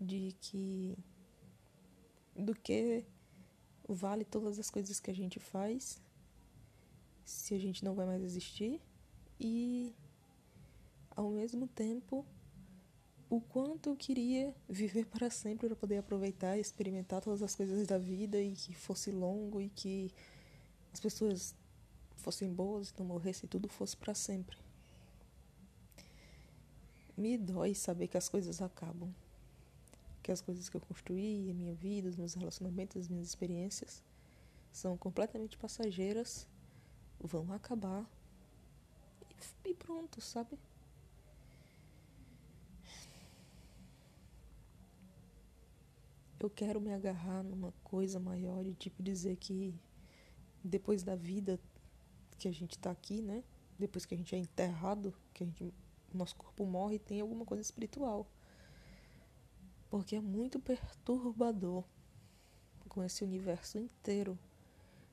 de 0.00 0.34
que 0.40 0.96
do 2.34 2.54
que 2.54 3.04
vale 3.88 4.24
todas 4.24 4.58
as 4.58 4.70
coisas 4.70 5.00
que 5.00 5.10
a 5.10 5.14
gente 5.14 5.40
faz 5.40 6.00
se 7.24 7.54
a 7.54 7.58
gente 7.58 7.84
não 7.84 7.94
vai 7.94 8.06
mais 8.06 8.22
existir 8.22 8.80
e 9.40 9.94
ao 11.10 11.30
mesmo 11.30 11.66
tempo 11.66 12.24
o 13.28 13.40
quanto 13.40 13.90
eu 13.90 13.96
queria 13.96 14.54
viver 14.68 15.06
para 15.10 15.30
sempre 15.30 15.66
para 15.66 15.76
poder 15.76 15.98
aproveitar 15.98 16.56
e 16.56 16.60
experimentar 16.60 17.20
todas 17.20 17.42
as 17.42 17.54
coisas 17.54 17.86
da 17.86 17.98
vida 17.98 18.40
e 18.40 18.52
que 18.52 18.74
fosse 18.74 19.10
longo 19.10 19.60
e 19.60 19.68
que 19.68 20.10
as 20.92 21.00
pessoas 21.00 21.54
fossem 22.28 22.52
boas 22.52 22.92
não 22.98 23.06
morressem 23.06 23.46
e 23.46 23.48
tudo 23.48 23.70
fosse 23.70 23.96
para 23.96 24.12
sempre. 24.12 24.58
Me 27.16 27.38
dói 27.38 27.74
saber 27.74 28.06
que 28.06 28.18
as 28.18 28.28
coisas 28.28 28.60
acabam 28.60 29.10
que 30.22 30.30
as 30.30 30.42
coisas 30.42 30.68
que 30.68 30.76
eu 30.76 30.80
construí, 30.82 31.50
a 31.50 31.54
minha 31.54 31.72
vida, 31.72 32.06
os 32.06 32.16
meus 32.16 32.34
relacionamentos, 32.34 32.98
as 33.00 33.08
minhas 33.08 33.26
experiências 33.28 34.04
são 34.70 34.94
completamente 34.94 35.56
passageiras, 35.56 36.46
vão 37.18 37.50
acabar 37.50 38.06
e, 39.64 39.72
pronto, 39.72 40.20
sabe? 40.20 40.58
Eu 46.38 46.50
quero 46.50 46.78
me 46.78 46.92
agarrar 46.92 47.42
numa 47.42 47.72
coisa 47.82 48.20
maior 48.20 48.66
e 48.66 48.74
tipo 48.74 49.02
dizer 49.02 49.36
que 49.36 49.74
depois 50.62 51.02
da 51.02 51.14
vida 51.14 51.58
que 52.38 52.48
a 52.48 52.52
gente 52.52 52.78
tá 52.78 52.90
aqui, 52.90 53.20
né? 53.20 53.44
Depois 53.78 54.06
que 54.06 54.14
a 54.14 54.16
gente 54.16 54.34
é 54.34 54.38
enterrado, 54.38 55.14
que 55.34 55.44
a 55.44 55.46
gente, 55.46 55.74
nosso 56.12 56.36
corpo 56.36 56.64
morre, 56.64 56.98
tem 56.98 57.20
alguma 57.20 57.44
coisa 57.44 57.62
espiritual 57.62 58.26
porque 59.90 60.16
é 60.16 60.20
muito 60.20 60.60
perturbador 60.60 61.82
com 62.88 63.02
esse 63.02 63.24
universo 63.24 63.78
inteiro. 63.78 64.38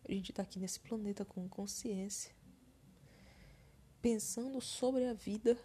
A 0.07 0.11
gente 0.11 0.31
está 0.31 0.43
aqui 0.43 0.59
nesse 0.59 0.79
planeta 0.79 1.23
com 1.25 1.47
consciência, 1.47 2.31
pensando 4.01 4.61
sobre 4.61 5.05
a 5.05 5.13
vida 5.13 5.57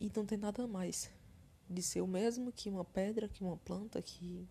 E 0.00 0.08
não 0.14 0.24
tem 0.24 0.38
nada 0.38 0.64
mais 0.64 1.10
de 1.68 1.82
ser 1.82 2.00
o 2.00 2.06
mesmo 2.06 2.52
que 2.52 2.70
uma 2.70 2.84
pedra, 2.84 3.28
que 3.28 3.42
uma 3.42 3.56
planta, 3.56 4.00
que 4.00 4.46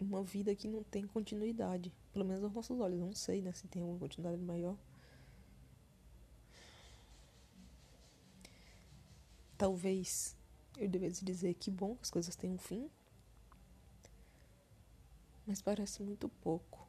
uma 0.00 0.22
vida 0.22 0.54
que 0.54 0.66
não 0.66 0.82
tem 0.82 1.06
continuidade. 1.06 1.92
Pelo 2.14 2.24
menos 2.24 2.44
aos 2.44 2.52
nossos 2.52 2.78
olhos. 2.78 3.00
Não 3.00 3.12
sei 3.12 3.42
né, 3.42 3.52
se 3.52 3.66
tem 3.66 3.82
uma 3.82 3.98
continuidade 3.98 4.40
maior. 4.40 4.78
Talvez 9.58 10.36
eu 10.78 10.88
devesse 10.88 11.24
dizer 11.24 11.54
que 11.54 11.72
bom 11.72 11.96
que 11.96 12.02
as 12.02 12.10
coisas 12.10 12.36
têm 12.36 12.50
um 12.50 12.58
fim. 12.58 12.88
Mas 15.44 15.60
parece 15.60 16.04
muito 16.04 16.28
pouco. 16.28 16.88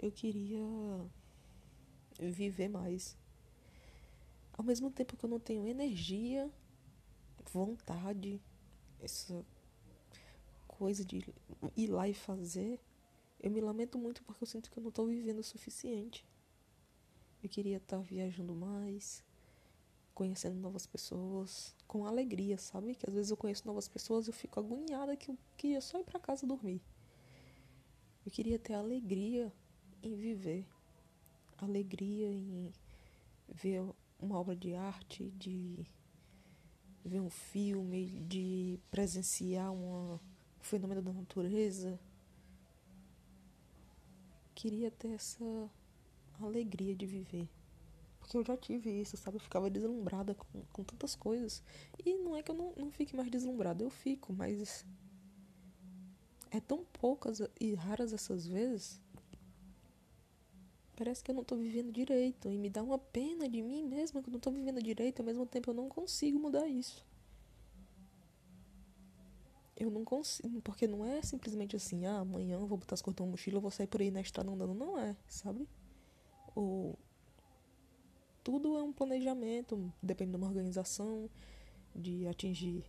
Eu 0.00 0.12
queria 0.12 0.64
viver 2.20 2.68
mais. 2.68 3.16
Ao 4.52 4.64
mesmo 4.64 4.88
tempo 4.88 5.16
que 5.16 5.24
eu 5.24 5.30
não 5.30 5.40
tenho 5.40 5.66
energia, 5.66 6.48
vontade, 7.52 8.40
essa 9.00 9.44
coisa 10.80 11.04
de 11.04 11.22
ir 11.76 11.88
lá 11.88 12.08
e 12.08 12.14
fazer, 12.14 12.80
eu 13.38 13.50
me 13.50 13.60
lamento 13.60 13.98
muito 13.98 14.22
porque 14.22 14.42
eu 14.42 14.46
sinto 14.46 14.70
que 14.70 14.78
eu 14.78 14.82
não 14.82 14.88
estou 14.88 15.06
vivendo 15.06 15.40
o 15.40 15.42
suficiente. 15.42 16.26
Eu 17.42 17.50
queria 17.50 17.76
estar 17.76 17.98
tá 17.98 18.02
viajando 18.02 18.54
mais, 18.54 19.22
conhecendo 20.14 20.58
novas 20.58 20.86
pessoas, 20.86 21.76
com 21.86 22.06
alegria, 22.06 22.56
sabe? 22.56 22.94
Que 22.94 23.06
às 23.06 23.14
vezes 23.14 23.30
eu 23.30 23.36
conheço 23.36 23.66
novas 23.66 23.88
pessoas 23.88 24.26
e 24.26 24.30
eu 24.30 24.32
fico 24.32 24.58
agoniada 24.58 25.14
que 25.14 25.30
eu 25.30 25.36
queria 25.54 25.82
só 25.82 26.00
ir 26.00 26.04
para 26.04 26.18
casa 26.18 26.46
dormir. 26.46 26.80
Eu 28.24 28.32
queria 28.32 28.58
ter 28.58 28.72
alegria 28.72 29.52
em 30.02 30.16
viver, 30.16 30.66
alegria 31.58 32.32
em 32.32 32.72
ver 33.46 33.82
uma 34.18 34.38
obra 34.38 34.56
de 34.56 34.74
arte, 34.74 35.30
de 35.32 35.84
ver 37.04 37.20
um 37.20 37.28
filme, 37.28 38.18
de 38.22 38.80
presenciar 38.90 39.70
uma, 39.74 40.18
um 40.60 40.64
fenômeno 40.64 41.02
da 41.02 41.12
natureza. 41.12 41.98
Queria 44.54 44.90
ter 44.90 45.08
essa 45.08 45.70
alegria 46.40 46.94
de 46.94 47.06
viver. 47.06 47.48
Porque 48.18 48.36
eu 48.36 48.44
já 48.44 48.56
tive 48.56 48.90
isso, 48.90 49.16
sabe? 49.16 49.38
Eu 49.38 49.40
ficava 49.40 49.70
deslumbrada 49.70 50.34
com, 50.34 50.62
com 50.72 50.84
tantas 50.84 51.16
coisas. 51.16 51.62
E 52.04 52.14
não 52.18 52.36
é 52.36 52.42
que 52.42 52.50
eu 52.50 52.54
não, 52.54 52.72
não 52.76 52.90
fique 52.90 53.16
mais 53.16 53.30
deslumbrada, 53.30 53.82
eu 53.82 53.90
fico, 53.90 54.32
mas. 54.32 54.86
É 56.50 56.60
tão 56.60 56.84
poucas 56.84 57.40
e 57.60 57.74
raras 57.74 58.12
essas 58.12 58.46
vezes. 58.46 59.00
Parece 60.96 61.24
que 61.24 61.30
eu 61.30 61.34
não 61.34 61.44
tô 61.44 61.56
vivendo 61.56 61.90
direito. 61.90 62.50
E 62.50 62.58
me 62.58 62.68
dá 62.68 62.82
uma 62.82 62.98
pena 62.98 63.48
de 63.48 63.62
mim 63.62 63.84
mesma 63.84 64.22
que 64.22 64.28
eu 64.28 64.32
não 64.32 64.40
tô 64.40 64.50
vivendo 64.50 64.82
direito. 64.82 65.20
Ao 65.20 65.26
mesmo 65.26 65.46
tempo 65.46 65.70
eu 65.70 65.74
não 65.74 65.88
consigo 65.88 66.38
mudar 66.38 66.66
isso. 66.66 67.06
Eu 69.80 69.90
não 69.90 70.04
consigo. 70.04 70.60
Porque 70.62 70.86
não 70.86 71.04
é 71.04 71.20
simplesmente 71.22 71.74
assim, 71.74 72.06
ah, 72.06 72.20
amanhã 72.20 72.54
eu 72.54 72.66
vou 72.66 72.78
botar 72.78 72.94
as 72.94 73.02
coisas 73.02 73.18
na 73.18 73.26
mochila, 73.26 73.56
eu 73.56 73.60
vou 73.60 73.72
sair 73.72 73.88
por 73.88 74.00
aí 74.00 74.12
na 74.12 74.20
estrada 74.20 74.48
andando. 74.48 74.74
Não 74.74 74.96
é, 74.96 75.16
sabe? 75.26 75.66
o 76.54 76.94
tudo 78.42 78.76
é 78.78 78.82
um 78.82 78.92
planejamento, 78.92 79.92
depende 80.02 80.30
de 80.30 80.36
uma 80.36 80.46
organização, 80.46 81.28
de 81.94 82.26
atingir 82.26 82.82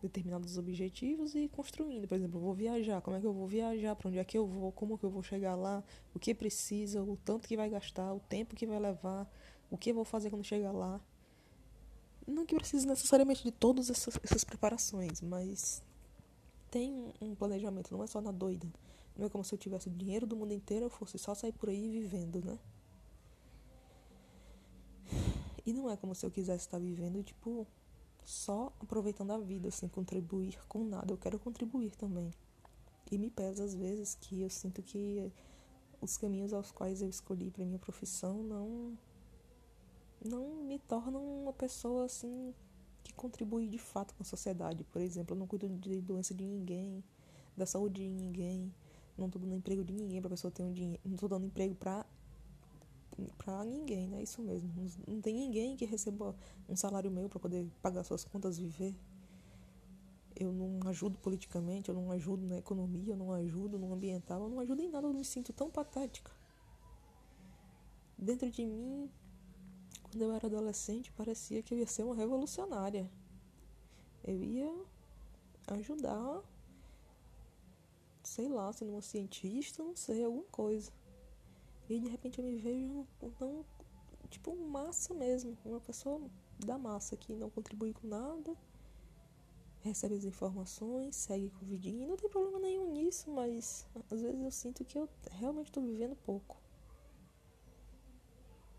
determinados 0.00 0.56
objetivos 0.56 1.34
e 1.34 1.48
construindo. 1.48 2.06
Por 2.06 2.14
exemplo, 2.14 2.40
vou 2.40 2.54
viajar, 2.54 3.00
como 3.00 3.16
é 3.16 3.20
que 3.20 3.26
eu 3.26 3.32
vou 3.32 3.46
viajar, 3.46 3.96
para 3.96 4.08
onde 4.08 4.18
é 4.18 4.24
que 4.24 4.38
eu 4.38 4.46
vou, 4.46 4.70
como 4.72 4.96
que 4.96 5.04
eu 5.04 5.10
vou 5.10 5.22
chegar 5.22 5.56
lá, 5.56 5.82
o 6.14 6.20
que 6.20 6.32
precisa, 6.34 7.02
o 7.02 7.16
tanto 7.16 7.48
que 7.48 7.56
vai 7.56 7.68
gastar, 7.68 8.12
o 8.14 8.20
tempo 8.20 8.54
que 8.54 8.66
vai 8.66 8.78
levar, 8.78 9.28
o 9.70 9.76
que 9.76 9.90
eu 9.90 9.94
vou 9.94 10.04
fazer 10.04 10.30
quando 10.30 10.44
chegar 10.44 10.72
lá. 10.72 11.00
Não 12.26 12.46
que 12.46 12.54
precise 12.54 12.86
necessariamente 12.86 13.42
de 13.42 13.50
todas 13.50 13.90
essas, 13.90 14.18
essas 14.22 14.44
preparações, 14.44 15.20
mas 15.20 15.82
tem 16.72 17.12
um 17.20 17.34
planejamento, 17.34 17.92
não 17.92 18.02
é 18.02 18.06
só 18.06 18.18
na 18.20 18.32
doida. 18.32 18.66
Não 19.14 19.26
é 19.26 19.28
como 19.28 19.44
se 19.44 19.54
eu 19.54 19.58
tivesse 19.58 19.88
o 19.88 19.90
dinheiro 19.90 20.26
do 20.26 20.34
mundo 20.34 20.54
inteiro, 20.54 20.86
eu 20.86 20.90
fosse 20.90 21.18
só 21.18 21.34
sair 21.34 21.52
por 21.52 21.68
aí 21.68 21.90
vivendo, 21.90 22.42
né? 22.42 22.58
E 25.66 25.72
não 25.74 25.90
é 25.90 25.96
como 25.98 26.14
se 26.14 26.24
eu 26.24 26.30
quisesse 26.30 26.64
estar 26.64 26.78
vivendo, 26.78 27.22
tipo, 27.22 27.66
só 28.24 28.72
aproveitando 28.80 29.32
a 29.32 29.38
vida, 29.38 29.70
sem 29.70 29.86
contribuir 29.86 30.58
com 30.66 30.82
nada. 30.82 31.12
Eu 31.12 31.18
quero 31.18 31.38
contribuir 31.38 31.94
também. 31.94 32.30
E 33.10 33.18
me 33.18 33.30
pesa 33.30 33.64
às 33.64 33.74
vezes 33.74 34.14
que 34.14 34.40
eu 34.40 34.48
sinto 34.48 34.82
que 34.82 35.30
os 36.00 36.16
caminhos 36.16 36.54
aos 36.54 36.72
quais 36.72 37.02
eu 37.02 37.08
escolhi 37.08 37.50
para 37.50 37.66
minha 37.66 37.78
profissão 37.78 38.42
não 38.42 38.98
não 40.24 40.64
me 40.64 40.78
tornam 40.78 41.22
uma 41.42 41.52
pessoa 41.52 42.06
assim 42.06 42.54
que 43.02 43.12
contribui 43.14 43.68
de 43.68 43.78
fato 43.78 44.14
com 44.14 44.22
a 44.22 44.26
sociedade. 44.26 44.84
Por 44.84 45.00
exemplo, 45.00 45.34
eu 45.34 45.38
não 45.38 45.46
cuido 45.46 45.68
de 45.68 46.00
doença 46.00 46.34
de 46.34 46.44
ninguém, 46.44 47.02
da 47.56 47.66
saúde 47.66 48.02
de 48.02 48.08
ninguém, 48.08 48.72
não 49.16 49.26
estou 49.26 49.40
dando 49.40 49.54
emprego 49.54 49.84
de 49.84 49.92
ninguém 49.92 50.20
para 50.20 50.30
pessoa 50.30 50.50
ter 50.50 50.62
um 50.62 50.72
dinheiro, 50.72 51.00
não 51.04 51.14
estou 51.14 51.28
dando 51.28 51.46
emprego 51.46 51.74
para 51.74 52.06
para 53.36 53.64
ninguém, 53.64 54.08
né? 54.08 54.22
Isso 54.22 54.42
mesmo. 54.42 54.70
Não 55.06 55.20
tem 55.20 55.34
ninguém 55.34 55.76
que 55.76 55.84
receba 55.84 56.34
um 56.68 56.74
salário 56.74 57.10
meu 57.10 57.28
para 57.28 57.38
poder 57.38 57.70
pagar 57.82 58.02
suas 58.04 58.24
contas, 58.24 58.58
viver. 58.58 58.94
Eu 60.34 60.50
não 60.50 60.88
ajudo 60.88 61.18
politicamente, 61.18 61.90
eu 61.90 61.94
não 61.94 62.10
ajudo 62.10 62.46
na 62.46 62.56
economia, 62.56 63.12
eu 63.12 63.16
não 63.16 63.30
ajudo 63.32 63.78
no 63.78 63.92
ambiental, 63.92 64.42
eu 64.42 64.48
não 64.48 64.60
ajudo 64.60 64.80
em 64.80 64.88
nada, 64.88 65.06
eu 65.06 65.12
me 65.12 65.24
sinto 65.24 65.52
tão 65.52 65.70
patética. 65.70 66.32
Dentro 68.16 68.50
de 68.50 68.64
mim, 68.64 69.10
quando 70.12 70.22
eu 70.24 70.32
era 70.34 70.46
adolescente, 70.46 71.10
parecia 71.12 71.62
que 71.62 71.72
eu 71.72 71.78
ia 71.78 71.86
ser 71.86 72.02
uma 72.02 72.14
revolucionária. 72.14 73.10
Eu 74.22 74.42
ia 74.44 74.70
ajudar, 75.68 76.42
sei 78.22 78.46
lá, 78.46 78.70
sendo 78.74 78.92
uma 78.92 79.00
cientista, 79.00 79.82
não 79.82 79.96
sei, 79.96 80.22
alguma 80.22 80.44
coisa. 80.44 80.92
E 81.88 81.98
de 81.98 82.08
repente 82.08 82.38
eu 82.38 82.44
me 82.44 82.56
vejo 82.56 83.06
não, 83.40 83.64
tipo 84.28 84.54
massa 84.54 85.14
mesmo, 85.14 85.56
uma 85.64 85.80
pessoa 85.80 86.20
da 86.58 86.76
massa 86.76 87.16
que 87.16 87.34
não 87.34 87.48
contribui 87.48 87.94
com 87.94 88.06
nada, 88.06 88.54
recebe 89.80 90.14
as 90.14 90.24
informações, 90.24 91.16
segue 91.16 91.48
com 91.50 91.64
o 91.64 91.68
vidinho, 91.68 92.06
não 92.06 92.16
tem 92.18 92.28
problema 92.28 92.58
nenhum 92.58 92.92
nisso, 92.92 93.30
mas 93.30 93.86
às 94.10 94.20
vezes 94.20 94.42
eu 94.42 94.50
sinto 94.50 94.84
que 94.84 94.98
eu 94.98 95.08
realmente 95.30 95.68
estou 95.68 95.82
vivendo 95.82 96.14
pouco. 96.16 96.61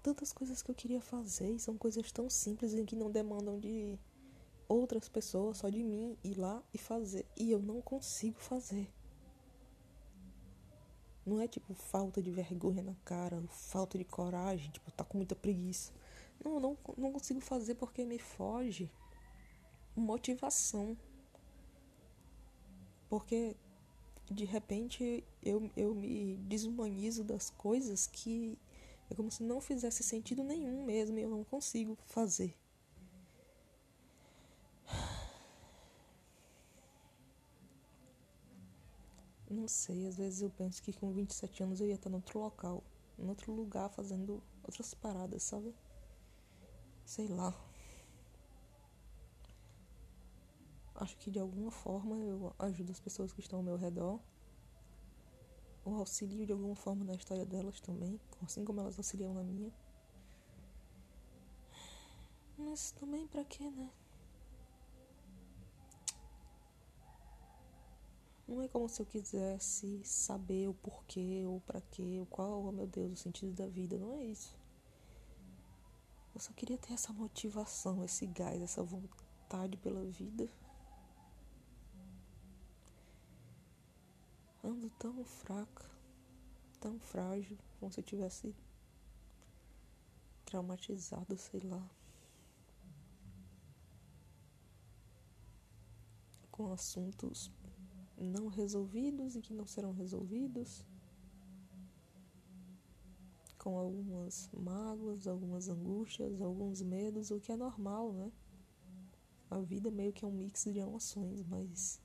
Tantas 0.04 0.34
coisas 0.34 0.62
que 0.62 0.70
eu 0.70 0.76
queria 0.76 1.02
fazer 1.02 1.50
e 1.50 1.60
são 1.60 1.78
coisas 1.78 2.12
tão 2.12 2.30
simples 2.30 2.74
e 2.74 2.84
que 2.84 2.96
não 2.96 3.10
demandam 3.10 3.58
de 3.58 3.98
outras 4.68 5.08
pessoas, 5.08 5.58
só 5.58 5.70
de 5.70 5.82
mim 5.82 6.18
ir 6.24 6.38
lá 6.38 6.62
e 6.74 6.78
fazer. 6.78 7.26
E 7.38 7.50
eu 7.50 7.60
não 7.60 7.82
consigo 7.82 8.40
fazer. 8.40 8.92
Não 11.26 11.40
é 11.40 11.48
tipo 11.48 11.74
falta 11.74 12.22
de 12.22 12.30
vergonha 12.30 12.84
na 12.84 12.96
cara, 13.06 13.42
falta 13.48 13.98
de 13.98 14.04
coragem, 14.04 14.70
tipo, 14.72 14.92
tá 14.92 15.06
com 15.06 15.18
muita 15.18 15.36
preguiça. 15.36 15.94
Não, 16.44 16.60
não, 16.60 16.78
não 16.98 17.14
consigo 17.14 17.40
fazer 17.40 17.76
porque 17.76 18.04
me 18.04 18.20
foge 18.20 18.92
motivação. 19.96 20.98
Porque 23.10 23.56
de 24.30 24.44
repente 24.44 25.24
eu, 25.42 25.70
eu 25.78 25.96
me 25.96 26.36
desumanizo 26.38 27.24
das 27.24 27.50
coisas 27.50 28.06
que 28.06 28.58
é 29.14 29.16
como 29.16 29.30
se 29.30 29.44
não 29.44 29.62
fizesse 29.62 30.02
sentido 30.02 30.44
nenhum 30.44 30.84
mesmo 30.84 31.20
e 31.20 31.22
eu 31.22 31.30
não 31.30 31.44
consigo 31.44 31.96
fazer. 32.08 32.58
Não 39.48 39.68
sei, 39.68 40.08
às 40.08 40.18
vezes 40.18 40.42
eu 40.42 40.50
penso 40.50 40.82
que 40.82 40.92
com 40.92 41.14
27 41.14 41.62
anos 41.62 41.80
eu 41.80 41.86
ia 41.86 41.94
estar 41.94 42.10
em 42.10 42.16
outro 42.16 42.40
local, 42.40 42.84
em 43.20 43.30
outro 43.30 43.52
lugar, 43.54 43.88
fazendo 43.92 44.42
outras 44.64 44.96
paradas, 44.96 45.44
sabe? 45.44 45.76
Sei 47.06 47.28
lá. 47.28 47.54
Acho 50.96 51.16
que 51.18 51.30
de 51.30 51.38
alguma 51.38 51.70
forma 51.70 52.16
eu 52.18 52.52
ajudo 52.58 52.92
as 52.92 53.00
pessoas 53.00 53.32
que 53.32 53.42
estão 53.42 53.60
ao 53.60 53.64
meu 53.64 53.76
redor. 53.76 54.20
Ou 55.86 55.98
auxilio 55.98 56.46
de 56.46 56.54
alguma 56.54 56.76
forma 56.76 57.04
na 57.04 57.14
história 57.14 57.46
delas 57.46 57.80
também, 57.80 58.20
assim 58.42 58.64
como 58.64 58.80
elas 58.80 58.98
auxiliam 58.98 59.34
na 59.34 59.44
minha. 59.44 59.72
Mas 62.58 62.92
também 62.92 63.28
pra 63.28 63.44
quê, 63.44 63.70
né? 63.70 63.90
Não 68.48 68.62
é 68.62 68.68
como 68.68 68.88
se 68.88 69.02
eu 69.02 69.06
quisesse 69.06 70.04
saber 70.04 70.68
o 70.68 70.74
porquê 70.74 71.44
ou 71.46 71.60
para 71.62 71.82
quê, 71.82 72.18
ou 72.20 72.26
qual, 72.26 72.64
oh 72.64 72.72
meu 72.72 72.86
Deus, 72.86 73.12
o 73.14 73.16
sentido 73.16 73.54
da 73.54 73.68
vida. 73.68 73.98
Não 73.98 74.14
é 74.14 74.24
isso. 74.24 74.56
Eu 76.36 76.42
só 76.42 76.52
queria 76.54 76.78
ter 76.78 76.94
essa 76.94 77.14
motivação, 77.14 78.04
esse 78.04 78.26
gás, 78.28 78.62
essa 78.62 78.84
vontade 78.84 79.78
pela 79.78 80.04
vida. 80.06 80.50
Tão 84.90 85.24
fraca, 85.24 85.90
tão 86.82 87.00
frágil, 87.00 87.58
como 87.80 87.90
se 87.90 88.02
eu 88.02 88.04
tivesse 88.04 88.54
traumatizado, 90.44 91.38
sei 91.38 91.62
lá. 91.62 91.90
Com 96.52 96.72
assuntos 96.74 97.50
não 98.18 98.48
resolvidos 98.48 99.38
e 99.38 99.42
que 99.42 99.54
não 99.54 99.66
serão 99.66 99.94
resolvidos. 99.94 100.84
Com 103.58 103.78
algumas 103.78 104.50
mágoas, 104.52 105.28
algumas 105.28 105.70
angústias, 105.70 106.42
alguns 106.42 106.82
medos, 106.82 107.32
o 107.32 107.40
que 107.40 107.54
é 107.54 107.56
normal, 107.56 108.12
né? 108.12 108.30
A 109.50 109.60
vida 109.60 109.90
meio 109.90 110.12
que 110.12 110.26
é 110.26 110.28
um 110.28 110.32
mix 110.32 110.66
de 110.66 110.80
emoções, 110.80 111.42
mas. 111.44 112.03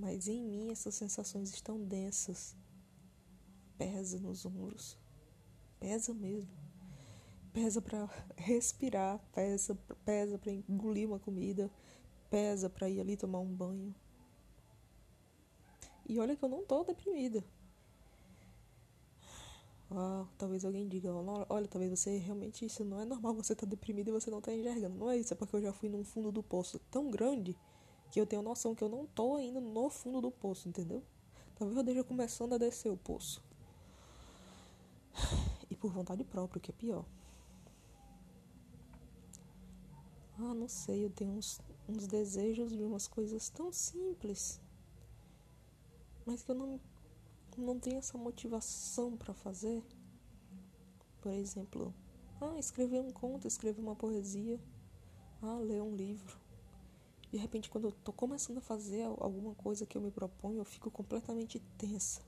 Mas 0.00 0.26
em 0.26 0.42
mim 0.42 0.70
essas 0.70 0.94
sensações 0.94 1.50
estão 1.50 1.78
densas. 1.78 2.56
Pesa 3.76 4.18
nos 4.18 4.46
ombros. 4.46 4.96
Pesa 5.78 6.14
mesmo. 6.14 6.48
Pesa 7.52 7.82
para 7.82 8.08
respirar, 8.34 9.20
pesa, 9.34 9.76
pesa 10.02 10.38
para 10.38 10.52
engolir 10.52 11.06
uma 11.06 11.18
comida, 11.18 11.70
pesa 12.30 12.70
para 12.70 12.88
ir 12.88 12.98
ali 12.98 13.14
tomar 13.14 13.40
um 13.40 13.54
banho. 13.54 13.94
E 16.08 16.18
olha 16.18 16.34
que 16.34 16.42
eu 16.42 16.48
não 16.48 16.64
tô 16.64 16.82
deprimida. 16.82 17.44
Ah, 19.90 20.24
talvez 20.38 20.64
alguém 20.64 20.88
diga, 20.88 21.12
olha, 21.12 21.68
talvez 21.68 21.90
você 21.90 22.16
realmente 22.16 22.64
isso 22.64 22.84
não 22.84 23.00
é 23.00 23.04
normal, 23.04 23.34
você 23.34 23.54
tá 23.54 23.66
deprimido 23.66 24.08
e 24.08 24.12
você 24.12 24.30
não 24.30 24.40
tá 24.40 24.54
enxergando. 24.54 24.96
Não 24.96 25.10
é 25.10 25.18
isso, 25.18 25.34
é 25.34 25.36
porque 25.36 25.56
eu 25.56 25.62
já 25.62 25.72
fui 25.74 25.90
num 25.90 26.04
fundo 26.04 26.32
do 26.32 26.42
poço 26.42 26.78
tão 26.90 27.10
grande 27.10 27.54
que 28.10 28.20
eu 28.20 28.26
tenho 28.26 28.42
noção 28.42 28.74
que 28.74 28.82
eu 28.82 28.88
não 28.88 29.06
tô 29.06 29.36
ainda 29.36 29.60
no 29.60 29.88
fundo 29.88 30.20
do 30.20 30.30
poço, 30.30 30.68
entendeu? 30.68 31.02
Talvez 31.56 31.76
eu 31.76 31.82
esteja 31.82 32.04
começando 32.04 32.54
a 32.54 32.58
descer 32.58 32.90
o 32.90 32.96
poço. 32.96 33.42
E 35.70 35.76
por 35.76 35.92
vontade 35.92 36.24
própria, 36.24 36.58
o 36.58 36.60
que 36.60 36.70
é 36.70 36.74
pior. 36.74 37.04
Ah, 40.38 40.54
não 40.54 40.68
sei, 40.68 41.04
eu 41.04 41.10
tenho 41.10 41.32
uns, 41.32 41.60
uns 41.88 42.06
desejos 42.06 42.72
de 42.72 42.82
umas 42.82 43.06
coisas 43.06 43.48
tão 43.50 43.72
simples, 43.72 44.60
mas 46.26 46.42
que 46.42 46.50
eu 46.50 46.54
não 46.54 46.80
não 47.58 47.78
tem 47.78 47.96
essa 47.96 48.16
motivação 48.16 49.16
para 49.16 49.34
fazer, 49.34 49.82
por 51.20 51.30
exemplo, 51.30 51.92
ah, 52.40 52.58
escrever 52.58 53.00
um 53.00 53.10
conto, 53.10 53.46
escrever 53.46 53.82
uma 53.82 53.94
poesia, 53.94 54.58
ah, 55.42 55.58
ler 55.58 55.82
um 55.82 55.94
livro. 55.94 56.39
De 57.30 57.38
repente, 57.38 57.70
quando 57.70 57.88
eu 57.88 57.92
tô 57.92 58.12
começando 58.12 58.58
a 58.58 58.60
fazer 58.60 59.02
alguma 59.04 59.54
coisa 59.54 59.86
que 59.86 59.96
eu 59.96 60.02
me 60.02 60.10
proponho, 60.10 60.58
eu 60.58 60.64
fico 60.64 60.90
completamente 60.90 61.60
tensa, 61.78 62.20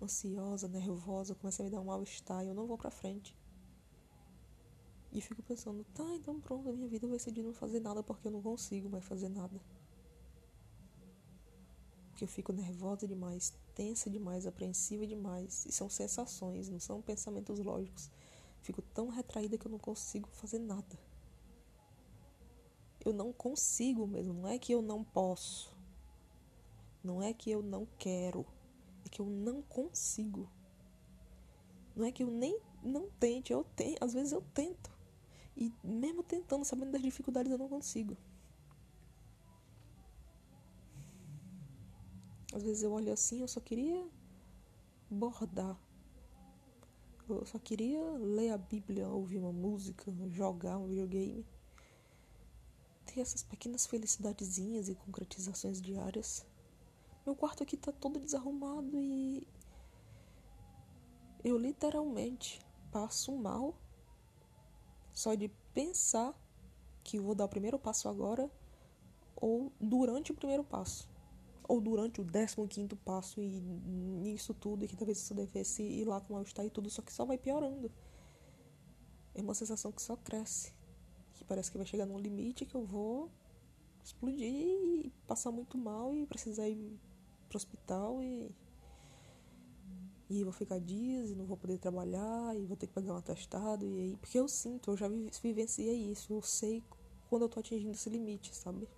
ansiosa, 0.00 0.66
nervosa, 0.68 1.34
começa 1.34 1.62
a 1.62 1.64
me 1.64 1.70
dar 1.70 1.80
um 1.80 1.84
mal-estar 1.84 2.44
e 2.44 2.48
eu 2.48 2.54
não 2.54 2.66
vou 2.66 2.78
pra 2.78 2.90
frente. 2.90 3.36
E 5.12 5.20
fico 5.20 5.42
pensando, 5.42 5.84
tá, 5.94 6.04
então 6.14 6.40
pronto, 6.40 6.68
a 6.68 6.72
minha 6.72 6.88
vida 6.88 7.06
vai 7.06 7.18
ser 7.18 7.32
de 7.32 7.42
não 7.42 7.52
fazer 7.52 7.80
nada 7.80 8.02
porque 8.02 8.28
eu 8.28 8.32
não 8.32 8.42
consigo 8.42 8.88
mais 8.88 9.04
fazer 9.04 9.28
nada 9.28 9.60
que 12.18 12.24
eu 12.24 12.28
fico 12.28 12.52
nervosa 12.52 13.06
demais, 13.06 13.54
tensa 13.76 14.10
demais, 14.10 14.44
apreensiva 14.44 15.06
demais. 15.06 15.64
E 15.66 15.70
são 15.70 15.88
sensações, 15.88 16.68
não 16.68 16.80
são 16.80 17.00
pensamentos 17.00 17.60
lógicos. 17.60 18.10
Fico 18.60 18.82
tão 18.82 19.06
retraída 19.08 19.56
que 19.56 19.68
eu 19.68 19.70
não 19.70 19.78
consigo 19.78 20.28
fazer 20.32 20.58
nada. 20.58 20.98
Eu 23.04 23.12
não 23.12 23.32
consigo 23.32 24.06
mesmo, 24.06 24.34
não 24.34 24.48
é 24.48 24.58
que 24.58 24.72
eu 24.72 24.82
não 24.82 25.04
posso. 25.04 25.72
Não 27.02 27.22
é 27.22 27.32
que 27.32 27.50
eu 27.50 27.62
não 27.62 27.86
quero, 27.98 28.44
é 29.04 29.08
que 29.08 29.20
eu 29.20 29.26
não 29.26 29.62
consigo. 29.62 30.48
Não 31.94 32.04
é 32.04 32.12
que 32.12 32.22
eu 32.22 32.30
nem 32.30 32.60
não 32.82 33.08
tente, 33.18 33.52
eu 33.52 33.64
tenho, 33.64 33.96
às 34.00 34.12
vezes 34.12 34.32
eu 34.32 34.42
tento. 34.54 34.90
E 35.56 35.72
mesmo 35.82 36.22
tentando, 36.22 36.64
sabendo 36.64 36.92
das 36.92 37.02
dificuldades, 37.02 37.50
eu 37.50 37.58
não 37.58 37.68
consigo. 37.68 38.16
Às 42.52 42.62
vezes 42.62 42.82
eu 42.82 42.92
olho 42.92 43.12
assim, 43.12 43.40
eu 43.40 43.48
só 43.48 43.60
queria 43.60 44.06
bordar. 45.10 45.76
Eu 47.28 47.44
só 47.44 47.58
queria 47.58 48.00
ler 48.12 48.50
a 48.50 48.58
Bíblia, 48.58 49.08
ouvir 49.08 49.38
uma 49.38 49.52
música, 49.52 50.12
jogar 50.30 50.78
um 50.78 50.86
videogame. 50.86 51.44
Essas 53.20 53.42
pequenas 53.42 53.86
felicidadezinhas 53.86 54.88
e 54.88 54.94
concretizações 54.94 55.80
diárias. 55.80 56.46
Meu 57.26 57.34
quarto 57.34 57.62
aqui 57.62 57.76
tá 57.76 57.92
todo 57.92 58.20
desarrumado 58.20 59.00
e. 59.00 59.46
Eu 61.44 61.56
literalmente 61.58 62.60
passo 62.90 63.36
mal 63.36 63.74
só 65.12 65.34
de 65.34 65.48
pensar 65.72 66.34
que 67.04 67.18
vou 67.18 67.34
dar 67.34 67.44
o 67.44 67.48
primeiro 67.48 67.78
passo 67.78 68.08
agora 68.08 68.50
ou 69.36 69.72
durante 69.80 70.32
o 70.32 70.34
primeiro 70.34 70.64
passo 70.64 71.08
ou 71.68 71.82
durante 71.82 72.20
o 72.20 72.24
15 72.24 72.96
passo 73.04 73.42
e 73.42 73.60
nisso 73.60 74.54
tudo, 74.54 74.84
e 74.84 74.88
que 74.88 74.96
talvez 74.96 75.18
isso 75.18 75.34
devesse 75.34 75.82
ir 75.82 76.06
lá 76.06 76.18
com 76.18 76.32
mal-estar 76.32 76.64
e 76.64 76.70
tudo, 76.70 76.88
só 76.88 77.02
que 77.02 77.12
só 77.12 77.26
vai 77.26 77.36
piorando. 77.36 77.92
É 79.34 79.42
uma 79.42 79.52
sensação 79.52 79.92
que 79.92 80.00
só 80.00 80.16
cresce. 80.16 80.72
Que 81.38 81.44
parece 81.44 81.70
que 81.70 81.78
vai 81.78 81.86
chegar 81.86 82.04
num 82.04 82.18
limite 82.18 82.66
que 82.66 82.74
eu 82.74 82.84
vou 82.84 83.30
explodir 84.02 84.44
e 84.44 85.12
passar 85.24 85.52
muito 85.52 85.78
mal 85.78 86.12
e 86.12 86.26
precisar 86.26 86.68
ir 86.68 86.98
pro 87.48 87.56
hospital 87.56 88.20
e. 88.20 88.50
E 90.28 90.44
vou 90.44 90.52
ficar 90.52 90.78
dias 90.78 91.30
e 91.30 91.34
não 91.34 91.46
vou 91.46 91.56
poder 91.56 91.78
trabalhar 91.78 92.54
e 92.54 92.66
vou 92.66 92.76
ter 92.76 92.86
que 92.86 92.92
pagar 92.92 93.14
um 93.14 93.16
atestado 93.16 93.86
e 93.86 94.00
aí. 94.00 94.16
Porque 94.16 94.38
eu 94.38 94.48
sinto, 94.48 94.90
eu 94.90 94.96
já 94.96 95.08
vivenciei 95.42 96.10
isso, 96.10 96.32
eu 96.34 96.42
sei 96.42 96.82
quando 97.30 97.42
eu 97.42 97.48
tô 97.48 97.60
atingindo 97.60 97.92
esse 97.92 98.10
limite, 98.10 98.54
sabe? 98.54 98.88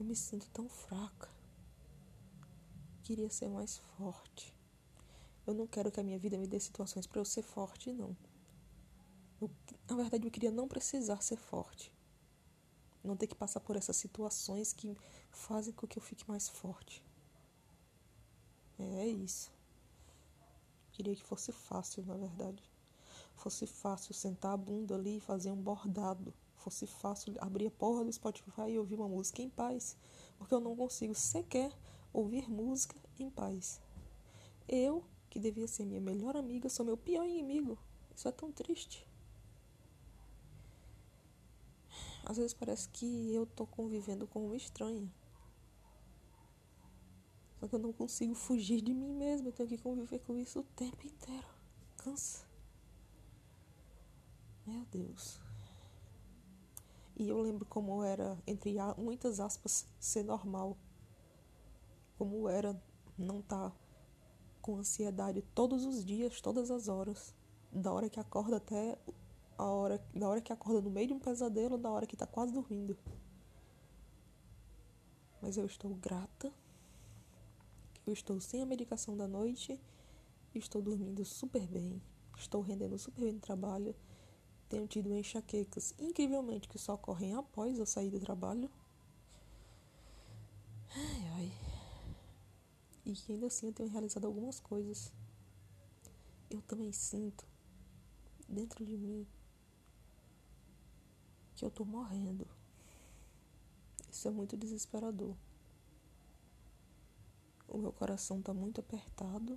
Eu 0.00 0.06
me 0.06 0.16
sinto 0.16 0.48
tão 0.50 0.68
fraca. 0.68 1.28
Queria 3.04 3.30
ser 3.30 3.48
mais 3.48 3.78
forte. 3.96 4.55
Eu 5.46 5.54
não 5.54 5.66
quero 5.66 5.90
que 5.90 6.00
a 6.00 6.02
minha 6.02 6.18
vida 6.18 6.36
me 6.36 6.46
dê 6.46 6.58
situações 6.58 7.06
para 7.06 7.20
eu 7.20 7.24
ser 7.24 7.42
forte, 7.42 7.92
não. 7.92 8.16
Eu, 9.40 9.50
na 9.88 9.96
verdade, 9.96 10.26
eu 10.26 10.30
queria 10.30 10.50
não 10.50 10.66
precisar 10.66 11.22
ser 11.22 11.36
forte. 11.36 11.92
Não 13.04 13.16
ter 13.16 13.26
que 13.26 13.34
passar 13.34 13.60
por 13.60 13.76
essas 13.76 13.96
situações 13.96 14.72
que 14.72 14.96
fazem 15.30 15.72
com 15.72 15.86
que 15.86 15.98
eu 15.98 16.02
fique 16.02 16.28
mais 16.28 16.48
forte. 16.48 17.04
É 18.78 19.06
isso. 19.06 19.52
Queria 20.90 21.14
que 21.14 21.22
fosse 21.22 21.52
fácil, 21.52 22.04
na 22.04 22.16
verdade. 22.16 22.62
Fosse 23.34 23.66
fácil 23.66 24.12
sentar 24.12 24.52
a 24.52 24.56
bunda 24.56 24.94
ali 24.94 25.18
e 25.18 25.20
fazer 25.20 25.50
um 25.50 25.62
bordado 25.62 26.34
fosse 26.66 26.84
fácil 26.84 27.32
abrir 27.38 27.68
a 27.68 27.70
porra 27.70 28.04
do 28.04 28.12
Spotify 28.12 28.70
e 28.70 28.78
ouvir 28.78 28.96
uma 28.96 29.08
música 29.08 29.40
em 29.40 29.48
paz, 29.48 29.96
porque 30.36 30.52
eu 30.52 30.58
não 30.58 30.74
consigo 30.74 31.14
sequer 31.14 31.72
ouvir 32.12 32.50
música 32.50 32.96
em 33.20 33.30
paz. 33.30 33.80
Eu, 34.68 35.04
que 35.36 35.40
devia 35.40 35.68
ser 35.68 35.84
minha 35.84 36.00
melhor 36.00 36.34
amiga, 36.34 36.66
sou 36.70 36.86
meu 36.86 36.96
pior 36.96 37.26
inimigo. 37.26 37.78
Isso 38.14 38.26
é 38.26 38.32
tão 38.32 38.50
triste. 38.50 39.06
Às 42.24 42.38
vezes 42.38 42.54
parece 42.54 42.88
que 42.88 43.34
eu 43.34 43.44
tô 43.44 43.66
convivendo 43.66 44.26
com 44.26 44.46
uma 44.46 44.56
estranha. 44.56 45.06
Só 47.60 47.68
que 47.68 47.74
eu 47.74 47.78
não 47.78 47.92
consigo 47.92 48.34
fugir 48.34 48.80
de 48.80 48.94
mim 48.94 49.12
mesmo. 49.12 49.48
Eu 49.48 49.52
tenho 49.52 49.68
que 49.68 49.76
conviver 49.76 50.20
com 50.20 50.38
isso 50.38 50.60
o 50.60 50.64
tempo 50.74 51.06
inteiro. 51.06 51.46
Cansa. 51.98 52.46
Meu 54.66 54.86
Deus. 54.86 55.38
E 57.14 57.28
eu 57.28 57.38
lembro 57.42 57.66
como 57.66 58.02
era, 58.02 58.42
entre 58.46 58.74
muitas 58.96 59.38
aspas, 59.38 59.86
ser 60.00 60.22
normal. 60.22 60.78
Como 62.16 62.48
era 62.48 62.74
não 63.18 63.40
estar 63.40 63.68
tá 63.70 63.85
com 64.66 64.76
ansiedade 64.76 65.40
todos 65.54 65.86
os 65.86 66.04
dias, 66.04 66.40
todas 66.40 66.70
as 66.70 66.88
horas. 66.88 67.32
Da 67.72 67.92
hora 67.92 68.10
que 68.10 68.20
acorda 68.20 68.56
até 68.56 68.98
a 69.56 69.64
hora, 69.64 70.04
da 70.12 70.28
hora 70.28 70.40
que 70.40 70.52
acorda 70.52 70.80
no 70.80 70.90
meio 70.90 71.06
de 71.06 71.14
um 71.14 71.18
pesadelo, 71.18 71.78
da 71.78 71.90
hora 71.90 72.06
que 72.06 72.16
está 72.16 72.26
quase 72.26 72.52
dormindo. 72.52 72.98
Mas 75.40 75.56
eu 75.56 75.64
estou 75.64 75.94
grata 75.94 76.52
eu 78.06 78.12
estou 78.12 78.40
sem 78.40 78.62
a 78.62 78.66
medicação 78.66 79.16
da 79.16 79.26
noite, 79.26 79.80
estou 80.54 80.80
dormindo 80.80 81.24
super 81.24 81.66
bem, 81.66 82.00
estou 82.38 82.60
rendendo 82.60 82.96
super 82.96 83.20
bem 83.22 83.32
no 83.32 83.40
trabalho 83.40 83.96
tenho 84.68 84.86
tido 84.88 85.14
enxaquecas 85.14 85.94
incrivelmente 85.98 86.68
que 86.68 86.78
só 86.78 86.94
ocorrem 86.94 87.34
após 87.34 87.78
eu 87.78 87.86
sair 87.86 88.10
do 88.10 88.18
trabalho. 88.18 88.68
E 93.06 93.12
que 93.12 93.32
ainda 93.32 93.46
assim 93.46 93.66
eu 93.68 93.72
tenho 93.72 93.88
realizado 93.88 94.26
algumas 94.26 94.58
coisas. 94.58 95.12
Eu 96.50 96.60
também 96.62 96.92
sinto 96.92 97.46
dentro 98.48 98.84
de 98.84 98.96
mim 98.96 99.24
que 101.54 101.64
eu 101.64 101.70
tô 101.70 101.84
morrendo. 101.84 102.44
Isso 104.10 104.26
é 104.26 104.30
muito 104.32 104.56
desesperador. 104.56 105.36
O 107.68 107.78
meu 107.78 107.92
coração 107.92 108.42
tá 108.42 108.52
muito 108.52 108.80
apertado. 108.80 109.56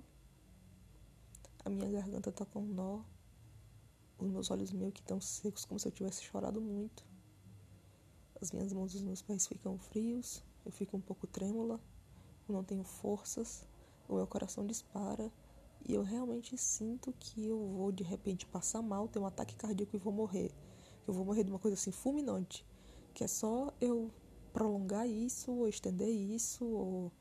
A 1.64 1.68
minha 1.68 1.90
garganta 1.90 2.30
tá 2.30 2.46
com 2.46 2.60
nó. 2.60 3.02
Os 4.16 4.30
meus 4.30 4.48
olhos 4.50 4.70
meio 4.70 4.92
que 4.92 5.00
estão 5.00 5.20
secos, 5.20 5.64
como 5.64 5.80
se 5.80 5.88
eu 5.88 5.92
tivesse 5.92 6.22
chorado 6.22 6.60
muito. 6.60 7.04
As 8.40 8.52
minhas 8.52 8.72
mãos 8.72 8.94
e 8.94 8.98
os 8.98 9.02
meus 9.02 9.22
pés 9.22 9.48
ficam 9.48 9.76
frios. 9.76 10.40
Eu 10.64 10.70
fico 10.70 10.96
um 10.96 11.00
pouco 11.00 11.26
trêmula. 11.26 11.80
Eu 12.50 12.54
não 12.54 12.64
tenho 12.64 12.84
forças. 12.84 13.64
O 14.08 14.16
meu 14.16 14.26
coração 14.26 14.66
dispara. 14.66 15.32
E 15.88 15.94
eu 15.94 16.02
realmente 16.02 16.58
sinto 16.58 17.14
que 17.18 17.46
eu 17.46 17.58
vou 17.68 17.90
de 17.92 18.02
repente 18.02 18.44
passar 18.44 18.82
mal, 18.82 19.08
ter 19.08 19.18
um 19.18 19.26
ataque 19.26 19.54
cardíaco 19.54 19.96
e 19.96 19.98
vou 19.98 20.12
morrer. 20.12 20.50
Eu 21.06 21.14
vou 21.14 21.24
morrer 21.24 21.44
de 21.44 21.50
uma 21.50 21.58
coisa 21.58 21.74
assim 21.74 21.92
fulminante. 21.92 22.66
Que 23.14 23.24
é 23.24 23.28
só 23.28 23.72
eu 23.80 24.10
prolongar 24.52 25.08
isso, 25.08 25.52
ou 25.52 25.68
estender 25.68 26.08
isso, 26.08 26.64
ou 26.64 27.12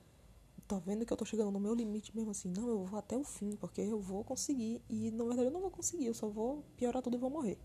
tá 0.67 0.77
vendo 0.77 1.05
que 1.05 1.13
eu 1.13 1.17
tô 1.17 1.25
chegando 1.25 1.51
no 1.51 1.59
meu 1.59 1.73
limite 1.73 2.15
mesmo 2.15 2.29
assim, 2.29 2.51
não, 2.51 2.67
eu 2.69 2.85
vou 2.85 2.99
até 2.99 3.17
o 3.17 3.23
fim, 3.23 3.55
porque 3.55 3.81
eu 3.81 3.99
vou 3.99 4.23
conseguir. 4.23 4.81
E 4.89 5.11
na 5.11 5.23
verdade 5.23 5.47
eu 5.47 5.51
não 5.51 5.61
vou 5.61 5.71
conseguir, 5.71 6.05
eu 6.05 6.13
só 6.13 6.27
vou 6.27 6.63
piorar 6.75 7.01
tudo 7.01 7.15
e 7.15 7.19
vou 7.19 7.29
morrer. 7.29 7.57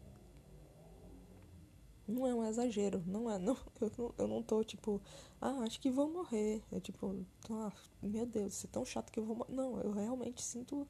Não 2.07 2.27
é 2.27 2.35
um 2.35 2.45
exagero, 2.45 3.03
não 3.07 3.31
é, 3.31 3.39
não, 3.39 3.57
eu, 3.81 3.93
não, 3.97 4.15
eu 4.19 4.29
não 4.29 4.43
tô 4.43 4.63
tipo, 4.63 5.01
ah, 5.41 5.61
acho 5.61 5.81
que 5.81 5.91
vou 5.91 6.11
morrer. 6.11 6.63
É 6.71 6.81
tipo, 6.81 7.25
ah, 7.51 7.73
meu 8.03 8.27
Deus, 8.27 8.55
isso 8.55 8.67
é 8.67 8.71
tão 8.71 8.85
chato 8.85 9.11
que 9.11 9.19
eu 9.19 9.25
vou 9.25 9.37
morrer. 9.37 9.53
Não, 9.53 9.81
eu 9.81 9.93
realmente 9.93 10.43
sinto 10.43 10.87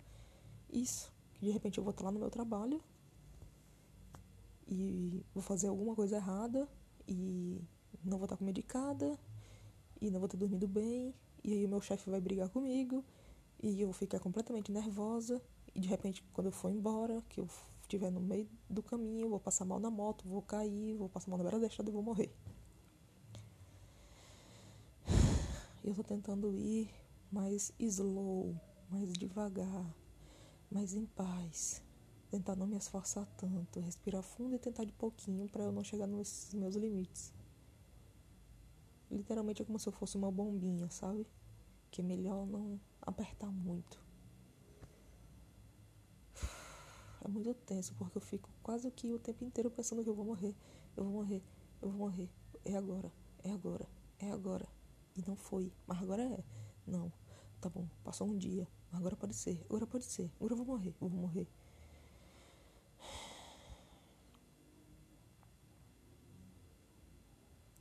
isso. 0.73 1.13
De 1.41 1.51
repente 1.51 1.79
eu 1.79 1.85
vou 1.85 1.93
estar 1.93 2.05
lá 2.05 2.11
no 2.11 2.19
meu 2.19 2.31
trabalho 2.31 2.83
e 4.67 5.23
vou 5.33 5.43
fazer 5.43 5.69
alguma 5.69 5.95
coisa 5.95 6.17
errada 6.17 6.69
e 7.07 7.61
não 8.05 8.19
vou 8.19 8.25
estar 8.25 8.43
medicada 8.43 9.19
e 10.01 10.11
não 10.11 10.21
vou 10.21 10.29
ter 10.29 10.37
dormido 10.37 10.67
bem 10.67 11.15
e 11.43 11.53
aí 11.53 11.67
o 11.67 11.69
meu 11.69 11.81
chefe 11.81 12.11
vai 12.11 12.21
brigar 12.21 12.49
comigo 12.49 13.05
e 13.63 13.81
eu 13.81 13.89
vou 13.89 13.95
ficar 13.95 14.19
completamente 14.19 14.73
nervosa 14.73 15.41
e 15.75 15.81
de 15.81 15.89
repente 15.89 16.25
quando 16.33 16.47
eu 16.47 16.53
for 16.53 16.71
embora, 16.71 17.23
que 17.29 17.41
eu 17.41 17.49
estiver 17.95 18.11
no 18.11 18.21
meio 18.21 18.49
do 18.69 18.83
caminho, 18.83 19.29
vou 19.29 19.41
passar 19.41 19.65
mal 19.65 19.79
na 19.79 19.91
moto, 19.91 20.29
vou 20.29 20.43
cair, 20.43 20.95
vou 20.95 21.09
passar 21.09 21.31
mal 21.31 21.39
na 21.39 21.45
beira 21.45 21.61
da 21.61 21.67
estrada 21.67 21.91
e 21.91 21.93
vou 21.93 22.03
morrer. 22.03 22.35
Eu 25.83 25.95
tô 25.95 26.03
tentando 26.03 26.53
ir 26.53 26.91
mais 27.31 27.73
slow, 27.79 28.59
mais 28.91 29.13
devagar, 29.13 29.95
mais 30.71 30.95
em 30.95 31.07
paz. 31.07 31.83
Tentar 32.31 32.57
não 32.57 32.67
me 32.67 32.77
esforçar 32.77 33.27
tanto, 33.37 33.79
respirar 33.81 34.23
fundo 34.23 34.57
e 34.57 34.59
tentar 34.59 34.85
de 34.85 34.93
pouquinho 34.93 35.49
para 35.49 35.65
eu 35.65 35.73
não 35.73 35.85
chegar 35.85 36.07
nos 36.07 36.53
meus 36.53 36.75
limites. 36.75 37.33
Literalmente 39.11 39.63
é 39.63 39.65
como 39.65 39.79
se 39.79 39.89
eu 39.89 39.93
fosse 39.93 40.17
uma 40.17 40.33
bombinha, 40.33 40.91
sabe? 40.91 41.27
Que 41.93 42.01
é 42.01 42.05
melhor 42.05 42.45
não 42.47 42.81
apertar 43.01 43.53
muito. 43.53 44.04
É 47.25 47.29
muito 47.29 47.55
tenso, 47.55 47.95
porque 47.95 48.19
eu 48.19 48.21
fico 48.21 48.51
quase 48.63 48.91
que 48.91 49.11
o 49.11 49.19
tempo 49.19 49.43
inteiro 49.45 49.71
pensando 49.71 50.05
que 50.05 50.11
eu 50.11 50.15
vou 50.15 50.27
morrer, 50.27 50.55
eu 50.95 51.05
vou 51.05 51.13
morrer, 51.15 51.43
eu 51.81 51.89
vou 51.89 51.99
morrer. 51.99 52.29
É 52.63 52.77
agora, 52.77 53.11
é 53.43 53.51
agora, 53.51 53.89
é 54.19 54.31
agora. 54.31 54.69
E 55.17 55.23
não 55.27 55.35
foi, 55.35 55.73
mas 55.87 56.03
agora 56.03 56.23
é. 56.23 56.45
Não, 56.87 57.11
tá 57.63 57.71
bom, 57.71 57.89
passou 58.05 58.29
um 58.29 58.37
dia, 58.37 58.69
mas 58.91 59.01
agora 59.01 59.17
pode 59.17 59.35
ser, 59.35 59.59
agora 59.71 59.87
pode 59.87 60.05
ser, 60.05 60.31
agora 60.37 60.53
eu 60.53 60.57
vou 60.59 60.67
morrer, 60.67 60.95
eu 61.01 61.09
vou 61.09 61.19
morrer. 61.19 61.49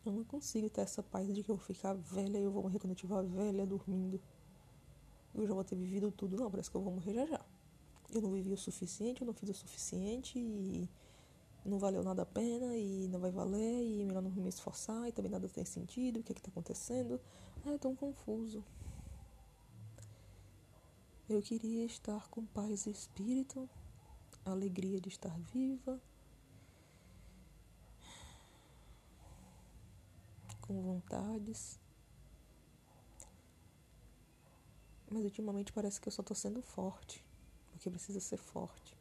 Eu 0.05 0.13
não 0.13 0.23
consigo 0.23 0.69
ter 0.69 0.81
essa 0.81 1.03
paz 1.03 1.33
de 1.33 1.43
que 1.43 1.51
eu 1.51 1.55
vou 1.55 1.65
ficar 1.65 1.93
velha 1.93 2.37
e 2.37 2.43
eu 2.43 2.51
vou 2.51 2.63
morrer 2.63 2.79
quando 2.79 2.91
eu 2.91 2.95
estiver 2.95 3.23
velha, 3.23 3.65
dormindo. 3.65 4.21
Eu 5.33 5.45
já 5.45 5.53
vou 5.53 5.63
ter 5.63 5.75
vivido 5.75 6.11
tudo. 6.11 6.37
Não, 6.37 6.49
parece 6.49 6.69
que 6.71 6.77
eu 6.77 6.81
vou 6.81 6.93
morrer 6.93 7.13
já 7.13 7.25
já. 7.25 7.52
Eu 8.13 8.21
não 8.21 8.31
vivi 8.31 8.53
o 8.53 8.57
suficiente, 8.57 9.21
eu 9.21 9.27
não 9.27 9.33
fiz 9.33 9.49
o 9.49 9.53
suficiente 9.53 10.37
e 10.37 10.87
não 11.65 11.79
valeu 11.79 12.03
nada 12.03 12.21
a 12.21 12.25
pena 12.25 12.77
e 12.77 13.07
não 13.07 13.19
vai 13.19 13.31
valer 13.31 13.83
e 13.83 14.01
é 14.01 14.05
melhor 14.05 14.21
não 14.21 14.29
me 14.29 14.49
esforçar 14.49 15.07
e 15.07 15.11
também 15.11 15.31
nada 15.31 15.49
tem 15.49 15.65
sentido. 15.65 16.19
O 16.19 16.23
que 16.23 16.31
é 16.31 16.35
que 16.35 16.41
tá 16.41 16.49
acontecendo? 16.49 17.19
É 17.65 17.77
tão 17.77 17.95
confuso. 17.95 18.63
Eu 21.27 21.41
queria 21.41 21.85
estar 21.85 22.27
com 22.27 22.45
paz 22.45 22.85
e 22.85 22.91
espírito, 22.91 23.67
alegria 24.45 24.99
de 24.99 25.09
estar 25.09 25.35
viva 25.53 25.99
com 30.61 30.81
vontades. 30.81 31.79
Mas 35.09 35.23
ultimamente 35.23 35.71
parece 35.71 36.01
que 36.01 36.07
eu 36.07 36.11
só 36.11 36.21
tô 36.23 36.33
sendo 36.33 36.61
forte, 36.61 37.22
porque 37.83 37.89
precisa 37.89 38.21
ser 38.21 38.37
forte. 38.37 38.97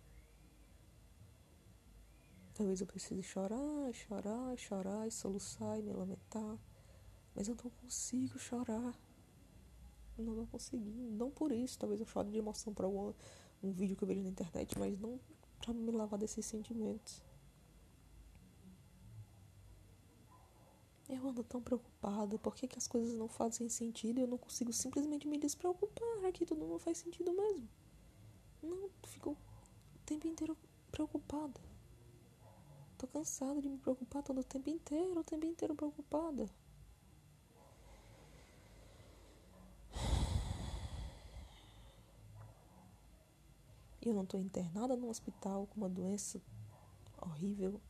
Talvez 2.52 2.80
eu 2.80 2.86
precise 2.86 3.22
chorar, 3.22 3.92
chorar, 3.92 4.58
chorar, 4.58 5.06
e 5.06 5.10
soluçar 5.10 5.78
e 5.78 5.82
me 5.82 5.92
lamentar. 5.92 6.58
Mas 7.32 7.46
eu 7.46 7.56
não 7.62 7.70
consigo 7.70 8.40
chorar. 8.40 8.92
Eu 10.18 10.24
não 10.24 10.34
vou 10.34 10.48
conseguir. 10.48 10.90
Não 11.12 11.30
por 11.30 11.52
isso. 11.52 11.78
Talvez 11.78 12.00
eu 12.00 12.06
chore 12.06 12.28
de 12.30 12.38
emoção 12.38 12.74
para 12.74 12.88
um, 12.88 13.14
um 13.62 13.70
vídeo 13.70 13.96
que 13.96 14.02
eu 14.02 14.08
vejo 14.08 14.20
na 14.20 14.28
internet, 14.28 14.76
mas 14.76 14.98
não 14.98 15.20
para 15.60 15.72
me 15.72 15.92
lavar 15.92 16.18
desses 16.18 16.44
sentimentos. 16.44 17.22
Eu 21.08 21.28
ando 21.28 21.44
tão 21.44 21.62
preocupada, 21.62 22.36
por 22.38 22.56
que, 22.56 22.66
que 22.66 22.78
as 22.78 22.88
coisas 22.88 23.14
não 23.14 23.28
fazem 23.28 23.68
sentido 23.68 24.18
e 24.18 24.22
eu 24.22 24.26
não 24.26 24.38
consigo 24.38 24.72
simplesmente 24.72 25.28
me 25.28 25.38
despreocupar? 25.38 26.24
Aqui 26.24 26.44
tudo 26.44 26.66
não 26.66 26.80
faz 26.80 26.98
sentido 26.98 27.32
mesmo. 27.32 27.68
Não, 28.62 28.90
fico 29.04 29.30
o 29.30 29.98
tempo 30.06 30.26
inteiro 30.26 30.56
preocupada. 30.90 31.60
Tô 32.96 33.06
cansada 33.06 33.60
de 33.60 33.68
me 33.68 33.78
preocupar 33.78 34.22
todo 34.22 34.40
o 34.40 34.44
tempo 34.44 34.70
inteiro, 34.70 35.20
o 35.20 35.24
tempo 35.24 35.44
inteiro 35.44 35.74
preocupada. 35.74 36.48
E 44.00 44.08
eu 44.08 44.14
não 44.14 44.26
tô 44.26 44.38
internada 44.38 44.96
num 44.96 45.08
hospital 45.08 45.66
com 45.66 45.76
uma 45.76 45.88
doença 45.88 46.40
horrível 47.20 47.80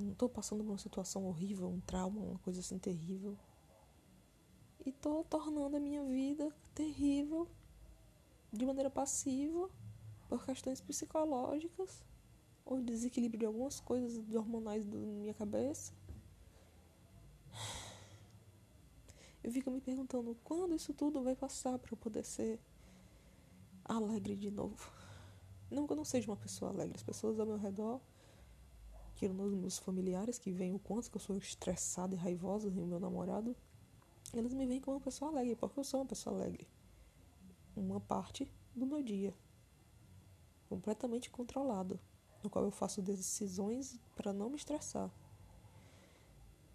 não 0.00 0.14
tô 0.14 0.28
passando 0.28 0.64
por 0.64 0.70
uma 0.70 0.78
situação 0.78 1.26
horrível, 1.26 1.68
um 1.68 1.80
trauma, 1.80 2.20
uma 2.20 2.38
coisa 2.38 2.60
assim 2.60 2.78
terrível. 2.78 3.36
E 4.84 4.90
tô 4.92 5.22
tornando 5.24 5.76
a 5.76 5.80
minha 5.80 6.02
vida 6.04 6.50
terrível 6.74 7.46
de 8.52 8.64
maneira 8.66 8.90
passiva 8.90 9.70
por 10.28 10.44
questões 10.44 10.80
psicológicas 10.80 12.04
ou 12.64 12.80
desequilíbrio 12.80 13.40
de 13.40 13.46
algumas 13.46 13.80
coisas 13.80 14.34
hormonais 14.34 14.84
da 14.84 14.96
minha 14.96 15.34
cabeça. 15.34 15.92
Eu 19.42 19.50
fico 19.50 19.70
me 19.70 19.80
perguntando 19.80 20.36
quando 20.44 20.74
isso 20.74 20.92
tudo 20.92 21.22
vai 21.22 21.34
passar 21.34 21.78
para 21.78 21.92
eu 21.92 21.96
poder 21.96 22.24
ser 22.24 22.60
alegre 23.84 24.36
de 24.36 24.50
novo. 24.50 24.92
Não 25.70 25.86
que 25.86 25.92
eu 25.92 25.96
não 25.96 26.04
seja 26.04 26.30
uma 26.30 26.36
pessoa 26.36 26.70
alegre, 26.70 26.96
as 26.96 27.02
pessoas 27.02 27.40
ao 27.40 27.46
meu 27.46 27.56
redor 27.56 28.00
tirando 29.20 29.42
os 29.42 29.54
meus 29.54 29.78
familiares 29.78 30.38
que 30.38 30.50
veem 30.50 30.74
o 30.74 30.78
quanto 30.78 31.10
que 31.10 31.16
eu 31.18 31.20
sou 31.20 31.36
estressada 31.36 32.14
e 32.14 32.18
raivosa 32.18 32.68
e 32.68 32.70
meu 32.70 32.98
namorado, 32.98 33.54
eles 34.32 34.54
me 34.54 34.66
veem 34.66 34.80
como 34.80 34.96
uma 34.96 35.02
pessoa 35.02 35.30
alegre, 35.30 35.54
porque 35.56 35.78
eu 35.78 35.84
sou 35.84 36.00
uma 36.00 36.06
pessoa 36.06 36.34
alegre. 36.34 36.66
Uma 37.80 37.98
parte 37.98 38.46
do 38.76 38.84
meu 38.84 39.02
dia 39.02 39.34
completamente 40.68 41.30
controlado, 41.30 41.98
no 42.44 42.50
qual 42.50 42.66
eu 42.66 42.70
faço 42.70 43.00
decisões 43.00 43.98
para 44.14 44.34
não 44.34 44.50
me 44.50 44.56
estressar. 44.56 45.10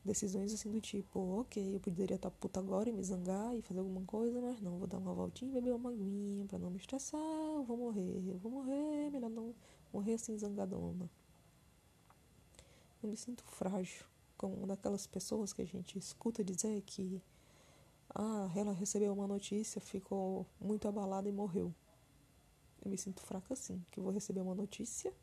Decisões 0.04 0.52
assim 0.52 0.72
do 0.72 0.82
tipo, 0.82 1.20
ok, 1.42 1.76
eu 1.76 1.80
poderia 1.80 2.16
estar 2.16 2.32
puta 2.32 2.60
agora 2.60 2.90
e 2.90 2.92
me 2.92 3.04
zangar 3.04 3.56
e 3.56 3.62
fazer 3.62 3.82
alguma 3.82 4.02
coisa, 4.02 4.42
mas 4.42 4.60
não, 4.60 4.80
vou 4.80 4.88
dar 4.88 4.98
uma 4.98 5.14
voltinha 5.14 5.52
e 5.52 5.54
beber 5.54 5.76
uma 5.76 5.92
aguinha 5.92 6.46
para 6.48 6.58
não 6.58 6.72
me 6.72 6.78
estressar, 6.78 7.20
eu 7.20 7.64
vou 7.64 7.78
morrer, 7.78 8.28
eu 8.28 8.38
vou 8.40 8.52
morrer, 8.52 9.12
melhor 9.12 9.30
não 9.30 9.54
morrer 9.94 10.16
assim 10.16 10.36
zangadona. 10.36 11.08
Eu 13.02 13.10
me 13.10 13.16
sinto 13.16 13.44
frágil, 13.44 14.06
como 14.36 14.56
uma 14.56 14.68
daquelas 14.68 15.06
pessoas 15.06 15.54
que 15.54 15.62
a 15.62 15.66
gente 15.66 16.00
escuta 16.00 16.44
dizer 16.44 16.82
que 16.82 17.22
ah, 18.16 18.50
ela 18.56 18.72
recebeu 18.72 19.12
uma 19.12 19.28
notícia, 19.28 19.82
ficou 19.82 20.48
muito 20.60 20.88
abalada 20.88 21.28
e 21.28 21.34
morreu. 21.34 21.76
Eu 22.84 22.90
me 22.90 22.98
sinto 22.98 23.22
fraca 23.22 23.54
assim, 23.54 23.84
que 23.92 24.00
eu 24.00 24.04
vou 24.04 24.14
receber 24.14 24.40
uma 24.40 24.56
notícia 24.56 25.14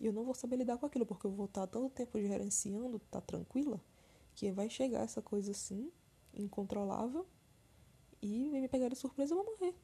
e 0.00 0.06
eu 0.06 0.12
não 0.12 0.24
vou 0.24 0.34
saber 0.34 0.56
lidar 0.56 0.78
com 0.78 0.86
aquilo, 0.86 1.06
porque 1.06 1.26
eu 1.26 1.30
vou 1.30 1.44
estar 1.44 1.66
tanto 1.66 1.90
tempo 1.90 2.18
gerenciando, 2.18 2.98
tá 3.10 3.20
tranquila, 3.20 3.80
que 4.34 4.50
vai 4.50 4.68
chegar 4.68 5.02
essa 5.02 5.20
coisa 5.20 5.52
assim, 5.52 5.92
incontrolável, 6.32 7.26
e 8.22 8.48
me 8.48 8.66
pegar 8.66 8.88
de 8.88 8.96
surpresa 8.96 9.34
eu 9.34 9.44
vou 9.44 9.54
morrer. 9.54 9.74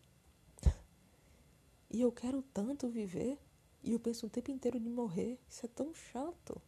E 1.90 2.00
eu 2.00 2.10
quero 2.10 2.42
tanto 2.42 2.88
viver, 2.88 3.38
e 3.84 3.92
eu 3.92 4.00
penso 4.00 4.26
o 4.26 4.30
tempo 4.30 4.50
inteiro 4.50 4.80
de 4.80 4.88
morrer, 4.88 5.38
isso 5.48 5.64
é 5.66 5.68
tão 5.68 5.94
chato. 5.94 6.60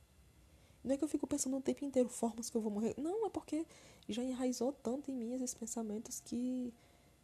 Não 0.84 0.94
é 0.94 0.98
que 0.98 1.04
eu 1.04 1.08
fico 1.08 1.26
pensando 1.26 1.56
o 1.56 1.60
tempo 1.62 1.84
inteiro 1.84 2.08
formas 2.08 2.48
que 2.48 2.56
eu 2.56 2.60
vou 2.60 2.70
morrer. 2.70 2.94
Não, 2.98 3.26
é 3.26 3.30
porque 3.30 3.66
já 4.12 4.22
enraizou 4.22 4.72
tanto 4.72 5.10
em 5.10 5.14
mim 5.14 5.34
esses 5.34 5.54
pensamentos 5.54 6.20
que 6.20 6.72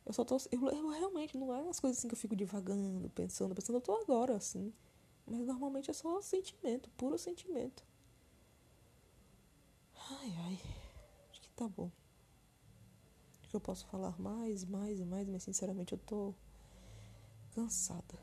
eu 0.05 0.13
só 0.13 0.25
tô. 0.25 0.37
Eu, 0.51 0.69
eu 0.69 0.89
realmente, 0.91 1.37
não 1.37 1.55
é 1.55 1.69
as 1.69 1.81
coisas 1.81 1.99
assim 1.99 2.09
que 2.09 2.15
eu 2.15 2.19
fico 2.19 2.37
divagando, 2.37 3.09
pensando, 3.11 3.55
pensando. 3.55 3.77
Eu 3.77 3.81
tô 3.81 3.97
agora, 3.97 4.37
assim. 4.37 4.73
Mas 5.27 5.41
normalmente 5.47 5.91
é 5.91 5.95
só 5.95 6.21
sentimento, 6.21 6.91
puro 6.91 7.17
sentimento. 7.17 7.83
Ai, 10.11 10.35
ai. 10.47 10.61
Acho 11.31 11.41
que 11.41 11.49
tá 11.51 11.67
bom. 11.67 11.91
Acho 13.41 13.49
que 13.49 13.57
eu 13.57 13.61
posso 13.61 13.87
falar 13.87 14.21
mais, 14.21 14.65
mais 14.65 15.01
e 15.01 15.05
mais, 15.05 15.27
mas 15.29 15.43
sinceramente 15.43 15.93
eu 15.93 15.99
tô 15.99 16.35
cansada. 17.55 18.19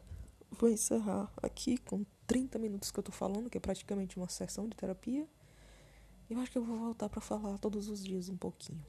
Vou 0.51 0.69
encerrar 0.69 1.31
aqui 1.41 1.77
com 1.79 2.05
30 2.27 2.59
minutos 2.59 2.91
que 2.91 2.99
eu 2.99 3.03
tô 3.03 3.11
falando, 3.11 3.49
que 3.49 3.57
é 3.57 3.61
praticamente 3.61 4.17
uma 4.17 4.27
sessão 4.29 4.67
de 4.67 4.75
terapia. 4.75 5.27
Eu 6.31 6.39
acho 6.39 6.49
que 6.49 6.57
eu 6.57 6.63
vou 6.63 6.77
voltar 6.77 7.09
para 7.09 7.19
falar 7.19 7.57
todos 7.57 7.89
os 7.89 8.01
dias 8.01 8.29
um 8.29 8.37
pouquinho. 8.37 8.81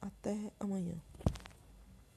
Até 0.00 0.52
amanhã. 0.60 0.94